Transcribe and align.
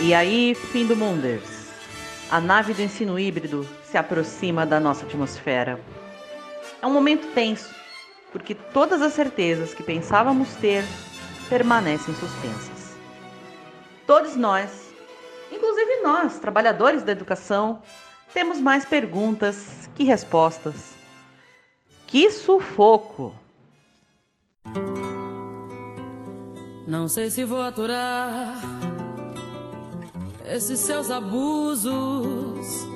E 0.00 0.12
aí, 0.12 0.54
fim 0.54 0.86
do 0.86 0.96
Munders. 0.96 1.68
A 2.30 2.40
nave 2.40 2.74
do 2.74 2.82
ensino 2.82 3.18
híbrido 3.18 3.66
se 3.84 3.96
aproxima 3.96 4.66
da 4.66 4.80
nossa 4.80 5.06
atmosfera. 5.06 5.80
É 6.82 6.86
um 6.86 6.92
momento 6.92 7.26
tenso, 7.32 7.72
porque 8.32 8.54
todas 8.54 9.00
as 9.00 9.12
certezas 9.12 9.72
que 9.72 9.82
pensávamos 9.82 10.54
ter 10.56 10.84
permanecem 11.48 12.14
suspensas. 12.14 12.96
Todos 14.06 14.36
nós, 14.36 14.92
inclusive 15.50 16.02
nós, 16.02 16.38
trabalhadores 16.38 17.02
da 17.02 17.12
educação, 17.12 17.80
temos 18.34 18.60
mais 18.60 18.84
perguntas 18.84 19.88
que 19.94 20.04
respostas. 20.04 20.92
Que 22.06 22.30
sufoco! 22.30 23.34
Não 26.86 27.08
sei 27.08 27.30
se 27.30 27.44
vou 27.44 27.62
aturar 27.62 28.60
esses 30.46 30.80
seus 30.80 31.10
abusos. 31.10 32.86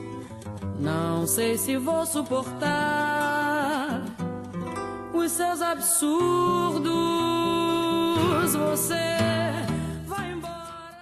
Não 0.78 1.26
sei 1.26 1.56
se 1.56 1.76
vou 1.76 2.06
suportar 2.06 4.02
os 5.12 5.32
seus 5.32 5.60
absurdos. 5.62 6.88
Você 8.54 8.94
vai 10.06 10.30
embora. 10.30 10.96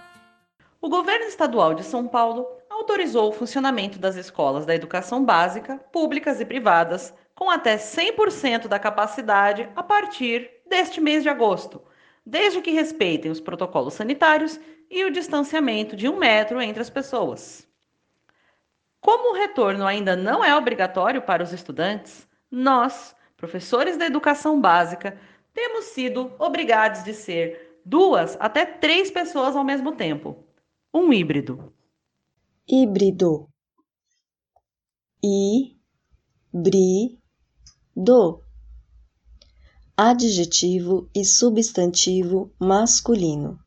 O 0.81 0.89
governo 0.89 1.25
estadual 1.25 1.73
de 1.73 1.83
São 1.83 2.07
Paulo 2.07 2.47
autorizou 2.69 3.29
o 3.29 3.33
funcionamento 3.33 3.99
das 3.99 4.15
escolas 4.15 4.65
da 4.65 4.73
educação 4.73 5.23
básica, 5.23 5.77
públicas 5.91 6.39
e 6.39 6.45
privadas, 6.45 7.13
com 7.35 7.49
até 7.49 7.77
100% 7.77 8.67
da 8.67 8.79
capacidade 8.79 9.69
a 9.75 9.83
partir 9.83 10.49
deste 10.67 10.99
mês 10.99 11.23
de 11.23 11.29
agosto, 11.29 11.81
desde 12.25 12.61
que 12.61 12.71
respeitem 12.71 13.31
os 13.31 13.39
protocolos 13.39 13.93
sanitários 13.93 14.59
e 14.89 15.03
o 15.05 15.11
distanciamento 15.11 15.95
de 15.95 16.07
um 16.07 16.17
metro 16.17 16.61
entre 16.61 16.81
as 16.81 16.89
pessoas. 16.89 17.67
Como 18.99 19.31
o 19.31 19.35
retorno 19.37 19.85
ainda 19.85 20.15
não 20.15 20.43
é 20.43 20.55
obrigatório 20.55 21.21
para 21.21 21.43
os 21.43 21.53
estudantes, 21.53 22.27
nós, 22.49 23.15
professores 23.35 23.97
da 23.97 24.05
educação 24.05 24.59
básica, 24.59 25.19
temos 25.53 25.85
sido 25.85 26.33
obrigados 26.39 27.03
de 27.03 27.13
ser 27.13 27.79
duas 27.85 28.37
até 28.39 28.65
três 28.65 29.09
pessoas 29.09 29.55
ao 29.55 29.63
mesmo 29.63 29.95
tempo. 29.95 30.43
Um 30.93 31.13
híbrido. 31.13 31.73
Híbrido. 32.67 33.47
I-bri-do. 35.23 35.63
Adjetivo 39.95 41.09
e 41.15 41.25
substantivo 41.25 42.53
masculino. 42.59 43.59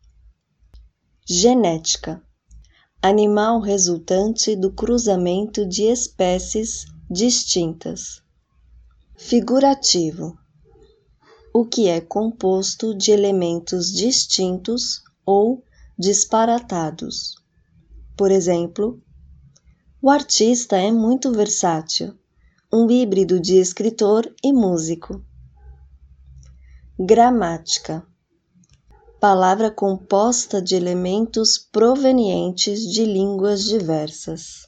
Genética: 1.33 2.21
animal 3.01 3.61
resultante 3.61 4.57
do 4.57 4.73
cruzamento 4.73 5.65
de 5.65 5.85
espécies 5.85 6.87
distintas. 7.09 8.21
Figurativo: 9.17 10.37
o 11.55 11.65
que 11.65 11.87
é 11.87 12.01
composto 12.01 12.93
de 12.93 13.13
elementos 13.13 13.93
distintos 13.93 15.05
ou 15.25 15.63
disparatados. 15.97 17.37
Por 18.17 18.33
exemplo, 18.33 19.01
o 20.03 20.11
artista 20.11 20.79
é 20.79 20.91
muito 20.91 21.31
versátil, 21.31 22.13
um 22.73 22.91
híbrido 22.91 23.39
de 23.39 23.55
escritor 23.55 24.35
e 24.43 24.53
músico. 24.53 25.25
Gramática 26.99 28.05
palavra 29.21 29.71
composta 29.71 30.63
de 30.63 30.75
elementos 30.75 31.59
provenientes 31.59 32.91
de 32.91 33.05
línguas 33.05 33.65
diversas. 33.65 34.67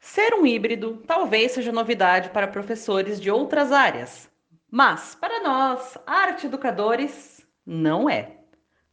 Ser 0.00 0.32
um 0.32 0.46
híbrido 0.46 1.02
talvez 1.06 1.52
seja 1.52 1.70
novidade 1.70 2.30
para 2.30 2.48
professores 2.48 3.20
de 3.20 3.30
outras 3.30 3.70
áreas, 3.70 4.30
mas 4.70 5.14
para 5.14 5.42
nós, 5.42 5.98
arte 6.06 6.46
educadores, 6.46 7.46
não 7.66 8.08
é. 8.08 8.38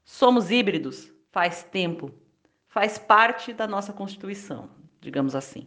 Somos 0.03 0.51
híbridos 0.51 1.09
faz 1.31 1.63
tempo, 1.63 2.11
faz 2.67 2.97
parte 2.97 3.53
da 3.53 3.65
nossa 3.65 3.93
constituição, 3.93 4.69
digamos 4.99 5.33
assim. 5.33 5.65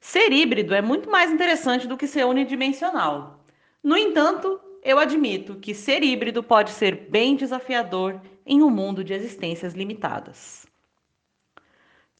Ser 0.00 0.32
híbrido 0.32 0.74
é 0.74 0.82
muito 0.82 1.08
mais 1.08 1.30
interessante 1.30 1.86
do 1.86 1.96
que 1.96 2.08
ser 2.08 2.26
unidimensional. 2.26 3.44
No 3.80 3.96
entanto, 3.96 4.60
eu 4.82 4.98
admito 4.98 5.54
que 5.54 5.74
ser 5.74 6.02
híbrido 6.02 6.42
pode 6.42 6.70
ser 6.70 7.08
bem 7.08 7.36
desafiador 7.36 8.20
em 8.44 8.62
um 8.62 8.68
mundo 8.68 9.04
de 9.04 9.14
existências 9.14 9.74
limitadas. 9.74 10.66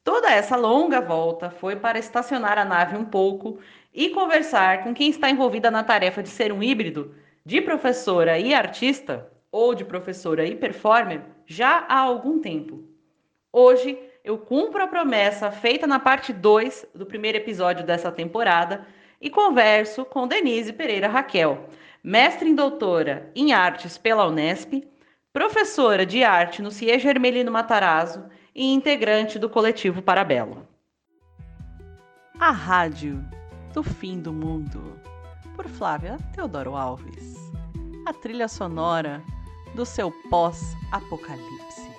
Toda 0.04 0.30
essa 0.30 0.56
longa 0.56 1.00
volta 1.00 1.50
foi 1.50 1.76
para 1.76 1.98
estacionar 1.98 2.58
a 2.58 2.64
nave 2.64 2.96
um 2.96 3.04
pouco 3.04 3.58
e 3.92 4.10
conversar 4.10 4.84
com 4.84 4.94
quem 4.94 5.10
está 5.10 5.28
envolvida 5.28 5.70
na 5.70 5.82
tarefa 5.82 6.22
de 6.22 6.28
ser 6.28 6.52
um 6.52 6.62
híbrido 6.62 7.14
de 7.44 7.60
professora 7.60 8.38
e 8.38 8.54
artista, 8.54 9.30
ou 9.50 9.74
de 9.74 9.84
professora 9.84 10.46
e 10.46 10.56
performer, 10.56 11.20
já 11.46 11.84
há 11.88 11.98
algum 11.98 12.40
tempo. 12.40 12.84
Hoje 13.52 13.98
eu 14.24 14.38
cumpro 14.38 14.82
a 14.82 14.86
promessa 14.86 15.50
feita 15.50 15.86
na 15.86 15.98
parte 15.98 16.32
2 16.32 16.86
do 16.94 17.04
primeiro 17.04 17.38
episódio 17.38 17.84
dessa 17.84 18.10
temporada 18.10 18.86
e 19.20 19.28
converso 19.28 20.04
com 20.04 20.26
Denise 20.26 20.72
Pereira 20.72 21.08
Raquel, 21.08 21.68
mestre 22.02 22.48
em 22.48 22.54
doutora 22.54 23.30
em 23.34 23.52
artes 23.52 23.96
pela 23.96 24.26
Unesp, 24.26 24.82
professora 25.32 26.04
de 26.04 26.24
arte 26.24 26.60
no 26.60 26.70
CIE 26.70 26.90
Hermelino 26.90 27.52
Matarazzo 27.52 28.24
e 28.54 28.72
integrante 28.72 29.38
do 29.38 29.48
coletivo 29.48 30.02
Parabelo. 30.02 30.66
A 32.40 32.50
Rádio 32.50 33.24
do 33.72 33.82
Fim 33.82 34.20
do 34.20 34.32
Mundo, 34.32 35.00
por 35.54 35.68
Flávia 35.68 36.18
Teodoro 36.34 36.74
Alves. 36.74 37.36
A 38.06 38.12
trilha 38.12 38.48
sonora 38.48 39.22
do 39.76 39.86
seu 39.86 40.10
pós-apocalipse. 40.28 41.90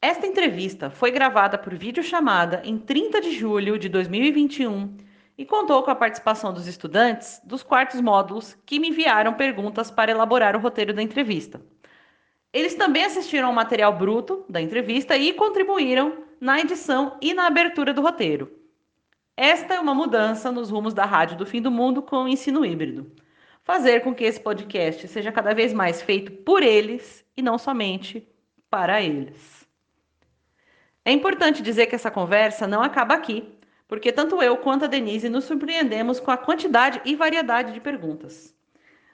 Esta 0.00 0.26
entrevista 0.26 0.90
foi 0.90 1.10
gravada 1.10 1.56
por 1.56 1.74
videochamada 1.74 2.60
em 2.64 2.78
30 2.78 3.22
de 3.22 3.32
julho 3.32 3.78
de 3.78 3.88
2021 3.88 4.94
e 5.36 5.44
contou 5.44 5.82
com 5.82 5.90
a 5.90 5.94
participação 5.94 6.52
dos 6.52 6.66
estudantes 6.66 7.40
dos 7.44 7.62
quartos 7.62 8.00
módulos 8.00 8.56
que 8.64 8.78
me 8.78 8.88
enviaram 8.88 9.34
perguntas 9.34 9.90
para 9.90 10.10
elaborar 10.10 10.54
o 10.54 10.60
roteiro 10.60 10.92
da 10.92 11.02
entrevista. 11.02 11.60
Eles 12.52 12.74
também 12.74 13.04
assistiram 13.04 13.48
ao 13.48 13.54
material 13.54 13.96
bruto 13.96 14.44
da 14.48 14.60
entrevista 14.60 15.16
e 15.16 15.32
contribuíram 15.32 16.24
na 16.40 16.60
edição 16.60 17.18
e 17.20 17.34
na 17.34 17.46
abertura 17.46 17.92
do 17.92 18.02
roteiro. 18.02 18.50
Esta 19.36 19.74
é 19.74 19.80
uma 19.80 19.94
mudança 19.94 20.52
nos 20.52 20.70
rumos 20.70 20.94
da 20.94 21.04
Rádio 21.04 21.36
do 21.36 21.44
Fim 21.44 21.60
do 21.60 21.70
Mundo 21.70 22.00
com 22.00 22.24
o 22.24 22.28
ensino 22.28 22.64
híbrido. 22.64 23.10
Fazer 23.64 24.00
com 24.00 24.14
que 24.14 24.22
esse 24.22 24.38
podcast 24.38 25.08
seja 25.08 25.32
cada 25.32 25.52
vez 25.52 25.72
mais 25.72 26.00
feito 26.00 26.30
por 26.30 26.62
eles 26.62 27.24
e 27.36 27.42
não 27.42 27.58
somente 27.58 28.28
para 28.70 29.02
eles. 29.02 29.66
É 31.04 31.12
importante 31.12 31.62
dizer 31.62 31.86
que 31.86 31.94
essa 31.94 32.10
conversa 32.10 32.66
não 32.66 32.82
acaba 32.82 33.14
aqui, 33.14 33.53
porque 33.86 34.12
tanto 34.12 34.42
eu 34.42 34.56
quanto 34.56 34.84
a 34.84 34.88
Denise 34.88 35.28
nos 35.28 35.44
surpreendemos 35.44 36.20
com 36.20 36.30
a 36.30 36.36
quantidade 36.36 37.00
e 37.04 37.14
variedade 37.14 37.72
de 37.72 37.80
perguntas. 37.80 38.54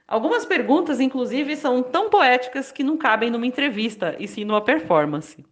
Algumas 0.07 0.45
perguntas, 0.45 0.99
inclusive, 0.99 1.57
são 1.57 1.83
tão 1.83 2.11
poéticas 2.11 2.73
que 2.73 2.83
não 2.83 2.97
cabem 2.97 3.31
numa 3.31 3.47
entrevista, 3.47 4.17
e 4.19 4.27
sim 4.27 4.45
numa 4.45 4.61
performance. 4.61 5.45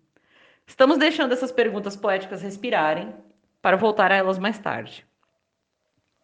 Estamos 0.66 0.98
deixando 0.98 1.32
essas 1.32 1.52
perguntas 1.52 1.96
poéticas 1.96 2.42
respirarem 2.42 3.14
para 3.62 3.76
voltar 3.76 4.10
a 4.10 4.16
elas 4.16 4.38
mais 4.38 4.58
tarde. 4.58 5.06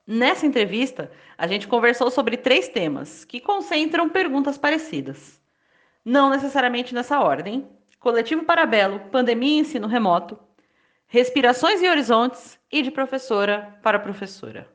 Nessa 0.06 0.47
entrevista, 0.47 1.10
a 1.38 1.47
gente 1.47 1.66
conversou 1.66 2.10
sobre 2.10 2.37
três 2.37 2.69
temas 2.69 3.25
que 3.25 3.41
concentram 3.41 4.09
perguntas 4.09 4.59
parecidas. 4.59 5.41
Não 6.04 6.28
necessariamente 6.28 6.95
nessa 6.95 7.21
ordem: 7.21 7.66
coletivo 7.98 8.45
Parabelo, 8.45 9.01
pandemia 9.10 9.59
e 9.59 9.60
ensino 9.60 9.86
remoto, 9.86 10.39
Respirações 11.06 11.80
e 11.80 11.89
Horizontes 11.89 12.59
e 12.71 12.83
de 12.83 12.91
professora 12.91 13.78
para 13.83 13.98
professora. 13.98 14.68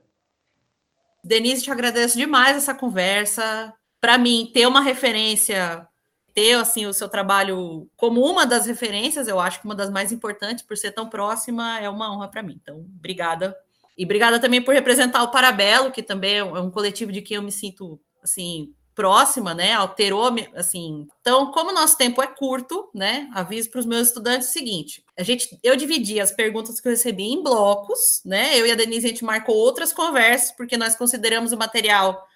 Denise, 1.24 1.64
te 1.64 1.72
agradeço 1.72 2.18
demais 2.18 2.56
essa 2.56 2.74
conversa. 2.74 3.74
Para 4.00 4.18
mim, 4.18 4.50
ter 4.54 4.66
uma 4.66 4.82
referência, 4.82 5.86
ter 6.34 6.54
assim 6.54 6.86
o 6.86 6.94
seu 6.94 7.10
trabalho 7.10 7.90
como 7.98 8.26
uma 8.26 8.46
das 8.46 8.66
referências, 8.66 9.28
eu 9.28 9.40
acho 9.40 9.60
que 9.60 9.66
uma 9.66 9.76
das 9.76 9.90
mais 9.90 10.12
importantes, 10.12 10.64
por 10.64 10.78
ser 10.78 10.92
tão 10.92 11.10
próxima, 11.10 11.80
é 11.80 11.90
uma 11.90 12.14
honra 12.14 12.30
para 12.30 12.42
mim. 12.42 12.58
Então, 12.62 12.86
obrigada. 12.98 13.56
E 13.98 14.06
obrigada 14.06 14.40
também 14.40 14.62
por 14.62 14.74
representar 14.74 15.22
o 15.24 15.32
Parabelo, 15.32 15.92
que 15.92 16.02
também 16.02 16.38
é 16.38 16.44
um 16.44 16.72
coletivo 16.72 17.12
de 17.12 17.22
quem 17.22 17.36
eu 17.36 17.44
me 17.44 17.52
sinto 17.52 18.00
assim 18.24 18.74
próxima, 19.00 19.54
né? 19.54 19.72
Alterou, 19.72 20.30
assim. 20.54 21.08
Então, 21.22 21.54
como 21.54 21.72
nosso 21.72 21.98
tempo 21.98 22.22
é 22.22 22.28
curto, 22.28 22.90
né? 22.94 23.30
Aviso 23.34 23.72
para 23.72 23.80
os 23.80 23.86
meus 23.86 24.08
estudantes 24.10 24.50
o 24.50 24.52
seguinte: 24.52 25.06
a 25.18 25.24
gente, 25.24 25.58
eu 25.64 25.78
dividi 25.78 26.20
as 26.20 26.34
perguntas 26.34 26.82
que 26.82 26.88
eu 26.90 26.92
recebi 26.92 27.24
em 27.24 27.42
blocos, 27.42 28.22
né? 28.26 28.60
Eu 28.60 28.68
e 28.68 28.72
a 28.72 28.76
Denise 28.76 29.06
a 29.06 29.10
gente 29.10 29.24
marcou 29.24 29.56
outras 29.56 29.94
conversas 29.94 30.52
porque 30.52 30.76
nós 30.76 30.98
consideramos 30.98 31.54
o 31.54 31.58
material 31.58 32.28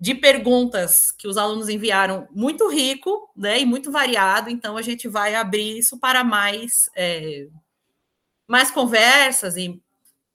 de 0.00 0.12
perguntas 0.12 1.12
que 1.12 1.28
os 1.28 1.36
alunos 1.36 1.68
enviaram 1.68 2.26
muito 2.32 2.68
rico 2.68 3.30
né, 3.36 3.60
e 3.60 3.66
muito 3.66 3.90
variado, 3.90 4.48
então 4.48 4.76
a 4.76 4.82
gente 4.82 5.08
vai 5.08 5.34
abrir 5.34 5.78
isso 5.78 5.98
para 5.98 6.22
mais, 6.22 6.88
é, 6.94 7.48
mais 8.46 8.70
conversas 8.70 9.56
e 9.56 9.80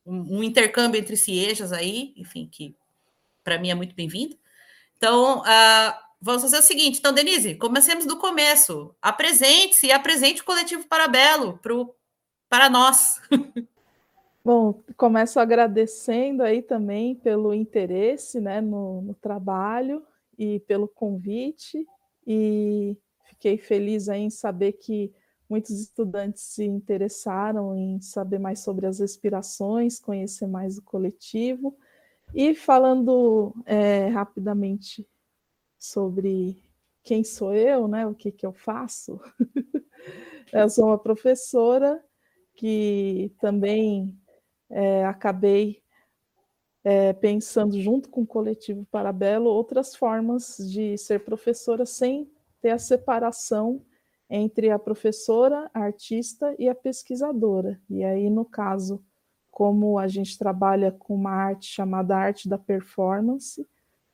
um, 0.05 0.39
um 0.39 0.43
intercâmbio 0.43 0.99
entre 0.99 1.15
ciejas 1.15 1.71
aí, 1.71 2.13
enfim, 2.17 2.49
que 2.51 2.75
para 3.41 3.57
mim 3.57 3.69
é 3.69 3.75
muito 3.75 3.95
bem-vindo. 3.95 4.37
Então, 5.03 5.39
uh, 5.39 5.93
vamos 6.21 6.43
fazer 6.43 6.59
o 6.59 6.61
seguinte. 6.61 6.99
Então, 6.99 7.11
Denise, 7.11 7.55
comecemos 7.55 8.05
do 8.05 8.17
começo. 8.17 8.95
Apresente-se 9.01 9.87
e 9.87 9.91
apresente 9.91 10.41
o 10.41 10.45
coletivo 10.45 10.87
Parabelo 10.87 11.59
pro, 11.61 11.93
para 12.47 12.69
nós. 12.69 13.19
Bom, 14.45 14.81
começo 14.95 15.41
agradecendo 15.41 16.41
aí 16.41 16.61
também 16.61 17.15
pelo 17.15 17.53
interesse 17.53 18.39
né, 18.39 18.61
no, 18.61 19.01
no 19.01 19.13
trabalho 19.13 20.01
e 20.39 20.61
pelo 20.61 20.87
convite. 20.87 21.85
E 22.25 22.95
fiquei 23.25 23.57
feliz 23.57 24.07
aí 24.07 24.21
em 24.21 24.29
saber 24.29 24.71
que 24.71 25.11
muitos 25.49 25.81
estudantes 25.81 26.43
se 26.43 26.63
interessaram 26.63 27.75
em 27.75 27.99
saber 27.99 28.39
mais 28.39 28.59
sobre 28.59 28.85
as 28.85 28.99
respirações, 28.99 29.99
conhecer 29.99 30.47
mais 30.47 30.77
o 30.77 30.81
coletivo. 30.81 31.77
E 32.33 32.55
falando 32.55 33.53
é, 33.65 34.07
rapidamente 34.07 35.07
sobre 35.77 36.63
quem 37.03 37.23
sou 37.23 37.53
eu, 37.53 37.87
né, 37.87 38.07
o 38.07 38.15
que, 38.15 38.31
que 38.31 38.45
eu 38.45 38.51
faço, 38.51 39.19
eu 40.51 40.67
sou 40.67 40.85
uma 40.85 40.97
professora 40.97 42.03
que 42.55 43.31
também 43.39 44.17
é, 44.69 45.05
acabei 45.05 45.83
é, 46.83 47.13
pensando 47.13 47.79
junto 47.79 48.09
com 48.09 48.21
o 48.21 48.27
coletivo 48.27 48.85
Parabelo 48.89 49.49
outras 49.49 49.95
formas 49.95 50.57
de 50.57 50.97
ser 50.97 51.23
professora 51.23 51.85
sem 51.85 52.31
ter 52.61 52.71
a 52.71 52.79
separação 52.79 53.85
entre 54.27 54.71
a 54.71 54.79
professora, 54.79 55.69
a 55.71 55.81
artista 55.81 56.55
e 56.57 56.67
a 56.67 56.73
pesquisadora. 56.73 57.79
E 57.89 58.03
aí, 58.03 58.29
no 58.29 58.43
caso, 58.43 59.03
como 59.53 59.99
a 59.99 60.07
gente 60.07 60.37
trabalha 60.37 60.91
com 60.91 61.13
uma 61.13 61.29
arte 61.29 61.67
chamada 61.67 62.17
arte 62.17 62.49
da 62.49 62.57
performance, 62.57 63.65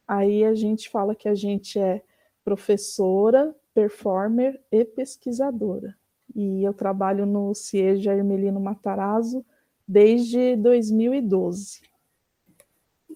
aí 0.05 0.43
a 0.43 0.53
gente 0.53 0.89
fala 0.89 1.15
que 1.15 1.29
a 1.29 1.33
gente 1.33 1.79
é 1.79 2.03
professora, 2.43 3.55
performer 3.73 4.61
e 4.69 4.83
pesquisadora. 4.83 5.95
E 6.35 6.61
eu 6.61 6.73
trabalho 6.73 7.25
no 7.25 7.55
CIEJA 7.55 8.11
Hermelino 8.11 8.59
Matarazzo 8.59 9.45
desde 9.87 10.57
2012. 10.57 11.83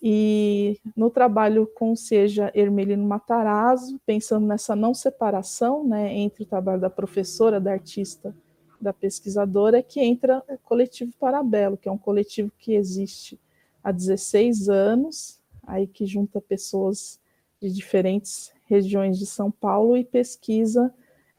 E 0.02 0.80
no 0.96 1.10
trabalho 1.10 1.68
com 1.76 1.94
Seja 1.94 2.52
Hermelino 2.56 3.06
Matarazzo, 3.06 4.00
pensando 4.06 4.48
nessa 4.48 4.78
não 4.78 4.94
separação 4.94 5.84
né, 5.84 6.14
entre 6.14 6.44
o 6.44 6.46
trabalho 6.46 6.80
da 6.80 6.90
professora, 6.90 7.60
da 7.60 7.74
artista, 7.74 8.34
da 8.84 8.94
pesquisadora, 8.94 9.80
é 9.80 9.84
que 9.84 10.02
entra 10.02 10.44
o 10.48 10.58
coletivo 10.58 11.12
Parabelo, 11.20 11.78
que 11.78 11.88
é 11.88 11.92
um 11.92 11.98
coletivo 11.98 12.52
que 12.60 12.74
existe 12.74 13.40
há 13.84 13.92
16 13.92 14.70
anos, 14.70 15.40
aí 15.66 15.88
que 15.88 16.06
junta 16.06 16.42
pessoas 16.42 17.20
de 17.62 17.72
diferentes 17.72 18.52
regiões 18.66 19.18
de 19.18 19.26
São 19.26 19.50
Paulo 19.50 19.96
e 19.96 20.04
pesquisa 20.04 20.94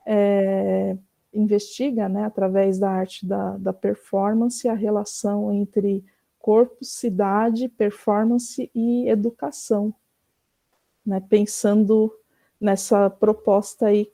é, 0.07 0.97
investiga, 1.33 2.09
né, 2.09 2.25
através 2.25 2.79
da 2.79 2.91
arte 2.91 3.27
da, 3.27 3.57
da 3.57 3.73
performance, 3.73 4.69
a 4.69 4.75
relação 4.75 5.53
entre 5.53 6.05
corpo, 6.39 6.85
cidade, 6.85 7.69
performance 7.69 8.71
e 8.75 9.09
educação, 9.09 9.95
né, 11.05 11.21
pensando 11.29 12.13
nessa 12.61 13.11
proposta 13.11 13.87
aí 13.87 14.11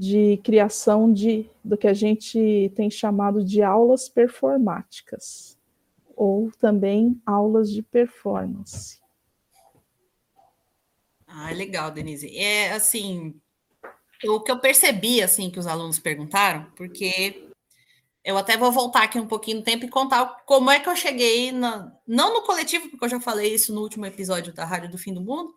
de 0.00 0.38
criação 0.38 1.12
de 1.12 1.44
do 1.62 1.76
que 1.76 1.86
a 1.86 1.92
gente 1.92 2.72
tem 2.74 2.90
chamado 2.90 3.44
de 3.44 3.62
aulas 3.62 4.08
performáticas, 4.08 5.58
ou 6.16 6.50
também 6.52 7.20
aulas 7.26 7.70
de 7.70 7.82
performance. 7.82 8.98
Ah, 11.26 11.52
legal, 11.52 11.90
Denise. 11.90 12.34
É 12.34 12.72
assim, 12.72 13.38
o 14.24 14.40
que 14.40 14.50
eu 14.50 14.58
percebi, 14.58 15.22
assim, 15.22 15.50
que 15.50 15.58
os 15.58 15.66
alunos 15.66 15.98
perguntaram, 15.98 16.64
porque 16.76 17.46
eu 18.24 18.38
até 18.38 18.56
vou 18.56 18.72
voltar 18.72 19.02
aqui 19.02 19.18
um 19.18 19.26
pouquinho 19.26 19.58
no 19.58 19.64
tempo 19.64 19.84
e 19.84 19.90
contar 19.90 20.24
como 20.46 20.70
é 20.70 20.80
que 20.80 20.88
eu 20.88 20.96
cheguei, 20.96 21.52
na, 21.52 21.94
não 22.06 22.32
no 22.32 22.42
coletivo, 22.46 22.88
porque 22.88 23.04
eu 23.04 23.10
já 23.10 23.20
falei 23.20 23.52
isso 23.52 23.74
no 23.74 23.82
último 23.82 24.06
episódio 24.06 24.50
da 24.54 24.64
Rádio 24.64 24.90
do 24.90 24.96
Fim 24.96 25.12
do 25.12 25.20
Mundo, 25.20 25.54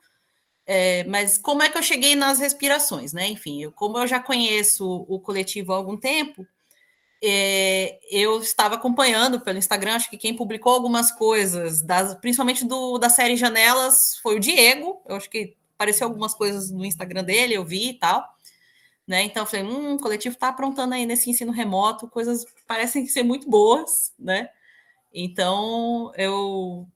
é, 0.66 1.04
mas 1.06 1.38
como 1.38 1.62
é 1.64 1.70
que 1.70 1.78
eu 1.78 1.84
cheguei 1.84 2.16
nas 2.16 2.40
respirações, 2.40 3.14
né? 3.14 3.28
Enfim, 3.28 3.64
eu, 3.64 3.72
como 3.72 3.98
eu 3.98 4.08
já 4.08 4.20
conheço 4.20 5.06
o 5.08 5.20
coletivo 5.20 5.74
há 5.74 5.76
algum 5.76 5.98
tempo, 5.98 6.48
é, 7.22 8.00
eu 8.12 8.42
estava 8.42 8.76
acompanhando 8.76 9.40
pelo 9.42 9.58
Instagram, 9.58 9.96
acho 9.96 10.10
que 10.10 10.18
quem 10.18 10.36
publicou 10.36 10.74
algumas 10.74 11.12
coisas, 11.12 11.82
das, 11.82 12.16
principalmente 12.16 12.66
do, 12.66 12.98
da 12.98 13.10
série 13.10 13.38
Janelas, 13.38 14.18
foi 14.22 14.36
o 14.36 14.40
Diego, 14.40 15.02
eu 15.08 15.16
acho 15.16 15.30
que 15.30 15.56
apareceu 15.76 16.08
algumas 16.08 16.34
coisas 16.34 16.70
no 16.72 16.86
Instagram 16.86 17.24
dele, 17.24 17.54
eu 17.54 17.66
vi 17.66 17.92
e 17.92 17.94
tal. 17.94 18.34
Né? 19.06 19.24
Então, 19.24 19.44
eu 19.44 19.48
falei, 19.48 19.66
hum, 19.66 19.96
o 19.96 20.00
coletivo 20.00 20.34
está 20.34 20.48
aprontando 20.50 20.94
aí 20.94 21.06
nesse 21.06 21.30
ensino 21.30 21.52
remoto, 21.52 22.08
coisas 22.08 22.46
parecem 22.66 23.06
ser 23.08 23.24
muito 23.24 23.50
boas, 23.50 24.14
né? 24.18 24.50
Então, 25.14 26.12
eu 26.16 26.88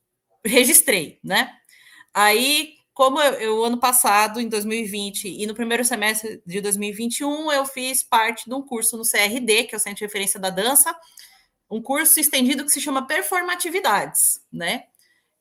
registrei, 0.44 1.20
né? 1.24 1.54
Aí, 2.14 2.76
como 2.98 3.22
eu, 3.22 3.64
ano 3.64 3.78
passado, 3.78 4.42
em 4.42 4.50
2020, 4.50 5.28
e 5.28 5.46
no 5.46 5.54
primeiro 5.54 5.86
semestre 5.86 6.42
de 6.44 6.60
2021, 6.60 7.52
eu 7.52 7.64
fiz 7.64 8.02
parte 8.02 8.50
de 8.50 8.56
um 8.56 8.62
curso 8.64 8.98
no 8.98 9.04
CRD, 9.04 9.66
que 9.66 9.76
é 9.76 9.78
o 9.78 9.80
Centro 9.80 10.00
de 10.00 10.06
Referência 10.06 10.40
da 10.40 10.50
Dança, 10.50 10.98
um 11.70 11.80
curso 11.80 12.20
estendido 12.20 12.66
que 12.66 12.72
se 12.72 12.82
chama 12.82 13.06
Performatividades, 13.06 14.42
né? 14.52 14.86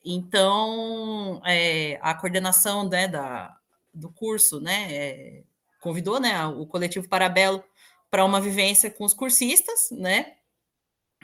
Então, 0.05 1.41
é, 1.47 1.99
a 2.03 2.13
coordenação 2.13 2.87
né, 2.91 3.09
da, 3.09 3.57
do 3.95 4.11
curso, 4.11 4.61
né, 4.61 4.89
é, 4.91 5.43
convidou, 5.81 6.21
né, 6.21 6.45
o 6.45 6.67
coletivo 6.67 7.09
Parabelo 7.09 7.65
para 8.11 8.23
uma 8.23 8.39
vivência 8.39 8.91
com 8.91 9.03
os 9.03 9.15
cursistas, 9.15 9.89
né? 9.93 10.35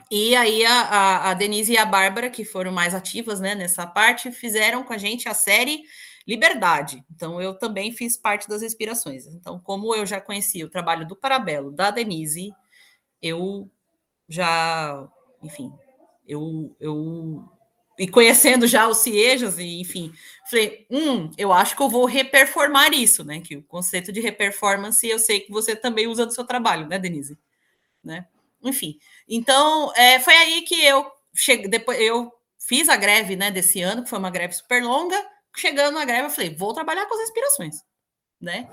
E 0.09 0.35
aí 0.35 0.65
a, 0.65 0.81
a, 0.81 1.29
a, 1.29 1.33
Denise 1.35 1.73
e 1.73 1.77
a 1.77 1.85
Bárbara, 1.85 2.31
que 2.31 2.43
foram 2.43 2.71
mais 2.71 2.95
ativas, 2.95 3.39
né, 3.39 3.53
nessa 3.53 3.85
parte, 3.85 4.31
fizeram 4.31 4.83
com 4.83 4.93
a 4.93 4.97
gente 4.97 5.29
a 5.29 5.35
série 5.35 5.83
Liberdade. 6.27 7.03
Então 7.13 7.41
eu 7.41 7.53
também 7.53 7.91
fiz 7.91 8.17
parte 8.17 8.47
das 8.47 8.61
inspirações. 8.61 9.27
Então, 9.27 9.59
como 9.59 9.93
eu 9.93 10.05
já 10.05 10.21
conhecia 10.21 10.65
o 10.65 10.69
trabalho 10.69 11.07
do 11.07 11.15
Parabelo, 11.15 11.71
da 11.71 11.91
Denise, 11.91 12.53
eu 13.21 13.69
já, 14.27 15.07
enfim, 15.41 15.71
eu, 16.27 16.75
eu 16.79 17.43
e 17.97 18.07
conhecendo 18.07 18.65
já 18.65 18.87
os 18.87 18.99
Ciejas, 18.99 19.59
e 19.59 19.79
enfim, 19.79 20.11
falei, 20.49 20.85
hum, 20.89 21.29
eu 21.37 21.53
acho 21.53 21.75
que 21.75 21.81
eu 21.81 21.89
vou 21.89 22.05
reperformar 22.05 22.91
isso, 22.93 23.23
né? 23.23 23.39
Que 23.39 23.57
o 23.57 23.63
conceito 23.63 24.11
de 24.11 24.19
reperformance 24.19 25.07
eu 25.07 25.19
sei 25.19 25.41
que 25.41 25.51
você 25.51 25.75
também 25.75 26.07
usa 26.07 26.25
no 26.25 26.31
seu 26.31 26.43
trabalho, 26.43 26.87
né, 26.87 26.97
Denise? 26.97 27.37
Né? 28.03 28.25
Enfim, 28.63 28.97
então 29.27 29.93
é, 29.95 30.19
foi 30.19 30.33
aí 30.33 30.61
que 30.63 30.83
eu 30.83 31.05
cheguei, 31.33 31.67
depois 31.67 31.99
eu 31.99 32.31
fiz 32.57 32.89
a 32.89 32.95
greve, 32.95 33.35
né, 33.35 33.51
desse 33.51 33.81
ano, 33.81 34.03
que 34.03 34.09
foi 34.09 34.19
uma 34.19 34.29
greve 34.29 34.53
super 34.53 34.83
longa. 34.83 35.32
Chegando 35.55 35.95
na 35.95 36.05
greve, 36.05 36.27
eu 36.27 36.29
falei, 36.31 36.55
vou 36.55 36.73
trabalhar 36.73 37.05
com 37.05 37.15
as 37.15 37.21
inspirações, 37.21 37.75
né? 38.41 38.69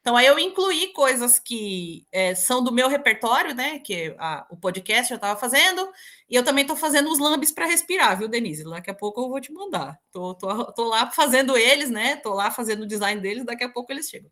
Então, 0.00 0.16
aí 0.16 0.26
eu 0.26 0.38
incluí 0.38 0.92
coisas 0.94 1.38
que 1.38 2.06
é, 2.10 2.34
são 2.34 2.64
do 2.64 2.72
meu 2.72 2.88
repertório, 2.88 3.54
né? 3.54 3.78
Que 3.80 4.14
a, 4.18 4.46
o 4.50 4.56
podcast 4.56 5.12
eu 5.12 5.16
estava 5.16 5.38
fazendo, 5.38 5.86
e 6.28 6.34
eu 6.34 6.42
também 6.42 6.62
estou 6.62 6.76
fazendo 6.76 7.10
os 7.10 7.18
lambes 7.18 7.52
para 7.52 7.66
respirar, 7.66 8.18
viu, 8.18 8.26
Denise? 8.26 8.64
Daqui 8.64 8.90
a 8.90 8.94
pouco 8.94 9.20
eu 9.20 9.28
vou 9.28 9.40
te 9.40 9.52
mandar. 9.52 9.98
Tô, 10.10 10.34
tô, 10.34 10.72
tô 10.72 10.84
lá 10.84 11.10
fazendo 11.10 11.56
eles, 11.56 11.90
né? 11.90 12.16
Tô 12.16 12.32
lá 12.32 12.50
fazendo 12.50 12.82
o 12.82 12.86
design 12.86 13.20
deles, 13.20 13.44
daqui 13.44 13.64
a 13.64 13.68
pouco 13.68 13.92
eles 13.92 14.08
chegam. 14.08 14.30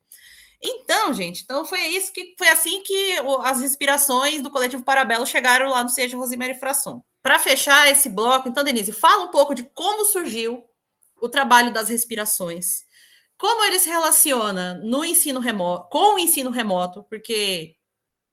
Então, 0.61 1.13
gente, 1.13 1.43
então 1.43 1.65
foi 1.65 1.81
isso 1.83 2.13
que 2.13 2.35
foi 2.37 2.49
assim 2.49 2.83
que 2.83 3.17
as 3.43 3.61
inspirações 3.61 4.43
do 4.43 4.51
coletivo 4.51 4.83
Parabelo 4.83 5.25
chegaram 5.27 5.69
lá 5.69 5.85
no 5.85 5.89
Seja 5.89 6.17
Rosemary 6.17 6.59
Frasson. 6.59 7.03
Para 7.23 7.39
fechar 7.39 7.89
esse 7.89 8.09
bloco, 8.09 8.49
então, 8.49 8.65
Denise, 8.65 8.91
fala 8.91 9.25
um 9.25 9.31
pouco 9.31 9.55
de 9.55 9.65
como 9.75 10.05
surgiu 10.07 10.65
o 11.21 11.29
trabalho 11.29 11.73
das 11.73 11.89
respirações 11.89 12.87
como 13.39 13.65
ele 13.65 13.79
se 13.79 13.89
relaciona 13.89 14.75
no 14.83 15.05
ensino 15.05 15.39
remoto, 15.39 15.89
com 15.91 16.17
o 16.17 16.19
ensino 16.19 16.51
remoto, 16.51 17.05
porque 17.05 17.77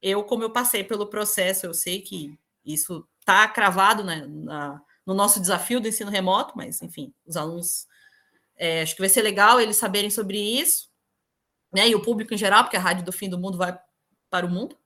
eu, 0.02 0.24
como 0.24 0.44
eu 0.44 0.50
passei 0.52 0.84
pelo 0.84 1.08
processo, 1.08 1.68
eu 1.68 1.74
sei 1.76 2.02
que 2.02 2.38
isso 2.66 3.08
está 3.20 3.48
cravado 3.48 4.04
né, 4.04 4.26
na, 4.28 4.82
no 5.06 5.14
nosso 5.14 5.40
desafio 5.40 5.80
do 5.80 5.88
ensino 5.88 6.10
remoto, 6.10 6.54
mas 6.58 6.82
enfim, 6.82 7.14
os 7.24 7.38
alunos 7.38 7.88
é, 8.58 8.82
acho 8.82 8.96
que 8.96 9.02
vai 9.02 9.10
ser 9.10 9.22
legal 9.22 9.62
eles 9.62 9.78
saberem 9.78 10.10
sobre 10.10 10.40
isso, 10.40 10.90
né? 11.72 11.88
E 11.88 11.96
o 11.96 12.02
público 12.02 12.34
em 12.34 12.38
geral, 12.38 12.64
porque 12.64 12.78
a 12.78 12.80
rádio 12.80 13.06
do 13.06 13.12
fim 13.12 13.30
do 13.30 13.38
mundo 13.38 13.58
vai 13.58 13.78
para 14.30 14.46
o 14.46 14.50
mundo. 14.50 14.78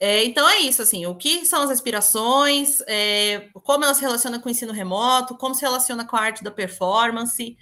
É, 0.00 0.24
então 0.24 0.48
é 0.48 0.58
isso, 0.60 0.80
assim, 0.80 1.06
o 1.06 1.14
que 1.16 1.44
são 1.44 1.62
as 1.62 1.70
aspirações, 1.70 2.80
é, 2.86 3.48
como 3.64 3.84
elas 3.84 3.96
se 3.96 4.02
relacionam 4.02 4.40
com 4.40 4.48
o 4.48 4.52
ensino 4.52 4.72
remoto, 4.72 5.36
como 5.36 5.54
se 5.54 5.62
relaciona 5.62 6.06
com 6.06 6.16
a 6.16 6.20
arte 6.20 6.44
da 6.44 6.52
performance, 6.52 7.56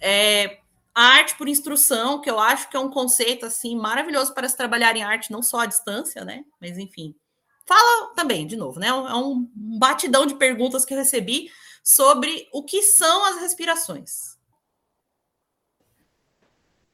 é, 0.00 0.60
a 0.94 1.02
arte 1.02 1.36
por 1.36 1.46
instrução, 1.46 2.20
que 2.20 2.30
eu 2.30 2.38
acho 2.38 2.70
que 2.70 2.76
é 2.76 2.80
um 2.80 2.90
conceito 2.90 3.44
assim 3.44 3.76
maravilhoso 3.76 4.32
para 4.32 4.48
se 4.48 4.56
trabalhar 4.56 4.96
em 4.96 5.02
arte, 5.02 5.30
não 5.30 5.42
só 5.42 5.60
à 5.60 5.66
distância, 5.66 6.24
né? 6.24 6.44
Mas 6.60 6.78
enfim. 6.78 7.14
Fala 7.66 8.14
também, 8.14 8.46
de 8.46 8.56
novo, 8.56 8.78
né? 8.78 8.88
É 8.88 9.14
um 9.14 9.48
batidão 9.54 10.24
de 10.24 10.36
perguntas 10.36 10.84
que 10.84 10.94
eu 10.94 10.98
recebi 10.98 11.50
sobre 11.82 12.48
o 12.52 12.62
que 12.62 12.82
são 12.82 13.24
as 13.26 13.40
respirações. 13.40 14.38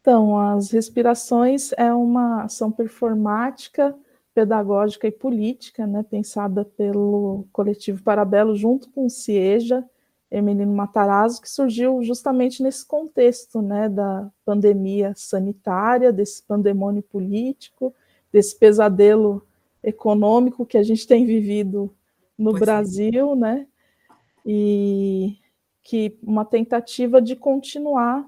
Então, 0.01 0.39
as 0.39 0.71
respirações 0.71 1.73
é 1.73 1.93
uma 1.93 2.45
ação 2.45 2.73
performática, 2.73 3.95
pedagógica 4.35 5.07
e 5.07 5.11
política, 5.11 5.87
né, 5.87 6.03
pensada 6.03 6.65
pelo 6.65 7.47
coletivo 7.53 8.03
Parabelo 8.03 8.55
junto 8.57 8.89
com 8.91 9.07
o 9.07 9.11
CIEJA, 9.11 9.85
Emelino 10.31 10.73
Matarazzo, 10.73 11.43
que 11.43 11.51
surgiu 11.51 12.03
justamente 12.05 12.63
nesse 12.63 12.87
contexto 12.87 13.61
né, 13.61 13.89
da 13.89 14.31
pandemia 14.45 15.13
sanitária, 15.17 16.13
desse 16.13 16.43
pandemônio 16.45 17.03
político, 17.03 17.93
desse 18.33 18.57
pesadelo 18.57 19.45
econômico 19.83 20.65
que 20.65 20.79
a 20.79 20.83
gente 20.83 21.07
tem 21.07 21.27
vivido 21.27 21.93
no 22.39 22.51
pois 22.51 22.61
Brasil, 22.61 23.33
é. 23.33 23.37
né? 23.37 23.67
E 24.47 25.37
que 25.83 26.17
uma 26.23 26.45
tentativa 26.45 27.21
de 27.21 27.35
continuar 27.35 28.25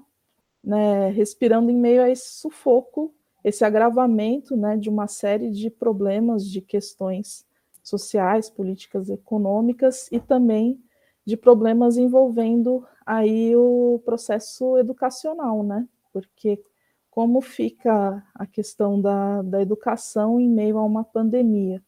né, 0.63 1.09
respirando 1.09 1.71
em 1.71 1.75
meio 1.75 2.03
a 2.03 2.09
esse 2.09 2.29
sufoco, 2.39 3.13
esse 3.43 3.65
agravamento 3.65 4.55
né, 4.55 4.77
de 4.77 4.89
uma 4.89 5.07
série 5.07 5.51
de 5.51 5.69
problemas, 5.69 6.45
de 6.45 6.61
questões 6.61 7.45
sociais, 7.83 8.49
políticas, 8.49 9.09
econômicas 9.09 10.07
e 10.11 10.19
também 10.19 10.81
de 11.25 11.35
problemas 11.35 11.97
envolvendo 11.97 12.85
aí 13.05 13.55
o 13.55 14.01
processo 14.05 14.77
educacional, 14.77 15.63
né? 15.63 15.87
Porque 16.11 16.61
como 17.09 17.41
fica 17.41 18.25
a 18.33 18.45
questão 18.45 18.99
da, 18.99 19.41
da 19.41 19.61
educação 19.61 20.39
em 20.39 20.49
meio 20.49 20.77
a 20.77 20.83
uma 20.83 21.03
pandemia 21.03 21.81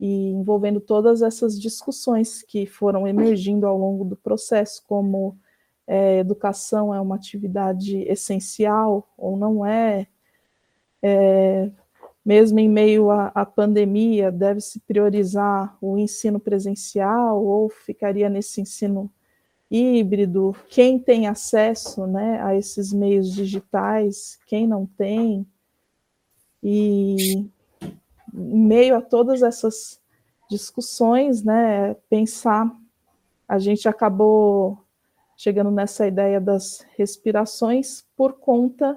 e 0.00 0.30
envolvendo 0.30 0.80
todas 0.80 1.22
essas 1.22 1.60
discussões 1.60 2.42
que 2.42 2.66
foram 2.66 3.06
emergindo 3.06 3.66
ao 3.66 3.76
longo 3.76 4.04
do 4.04 4.16
processo, 4.16 4.82
como 4.86 5.36
é, 5.86 6.18
educação 6.18 6.94
é 6.94 7.00
uma 7.00 7.16
atividade 7.16 7.98
essencial 8.08 9.08
ou 9.16 9.36
não 9.36 9.64
é, 9.64 10.06
é 11.02 11.70
mesmo 12.24 12.60
em 12.60 12.68
meio 12.68 13.10
à, 13.10 13.44
pandemia, 13.44 14.30
deve-se 14.30 14.78
priorizar 14.80 15.76
o 15.80 15.98
ensino 15.98 16.38
presencial 16.38 17.44
ou 17.44 17.68
ficaria 17.68 18.28
nesse 18.28 18.60
ensino 18.60 19.10
híbrido? 19.68 20.54
Quem 20.68 21.00
tem 21.00 21.26
acesso 21.26 22.06
né, 22.06 22.40
a 22.42 22.54
esses 22.54 22.92
meios 22.92 23.32
digitais, 23.34 24.38
quem 24.46 24.68
não 24.68 24.86
tem? 24.86 25.44
E 26.62 27.44
em 28.32 28.66
meio 28.66 28.96
a 28.96 29.02
todas 29.02 29.42
essas 29.42 30.00
discussões, 30.48 31.42
né, 31.42 31.94
pensar, 32.08 32.70
a 33.48 33.58
gente 33.58 33.88
acabou 33.88 34.78
chegando 35.36 35.72
nessa 35.72 36.06
ideia 36.06 36.40
das 36.40 36.86
respirações 36.96 38.04
por 38.16 38.34
conta 38.34 38.96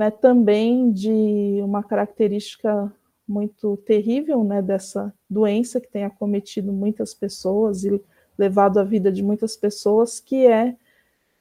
né, 0.00 0.10
também 0.10 0.90
de 0.90 1.60
uma 1.62 1.82
característica 1.82 2.90
muito 3.28 3.76
terrível 3.84 4.42
né, 4.42 4.62
dessa 4.62 5.12
doença 5.28 5.78
que 5.78 5.90
tem 5.90 6.04
acometido 6.04 6.72
muitas 6.72 7.12
pessoas 7.12 7.84
e 7.84 8.02
levado 8.38 8.80
a 8.80 8.82
vida 8.82 9.12
de 9.12 9.22
muitas 9.22 9.58
pessoas, 9.58 10.18
que 10.18 10.46
é 10.46 10.74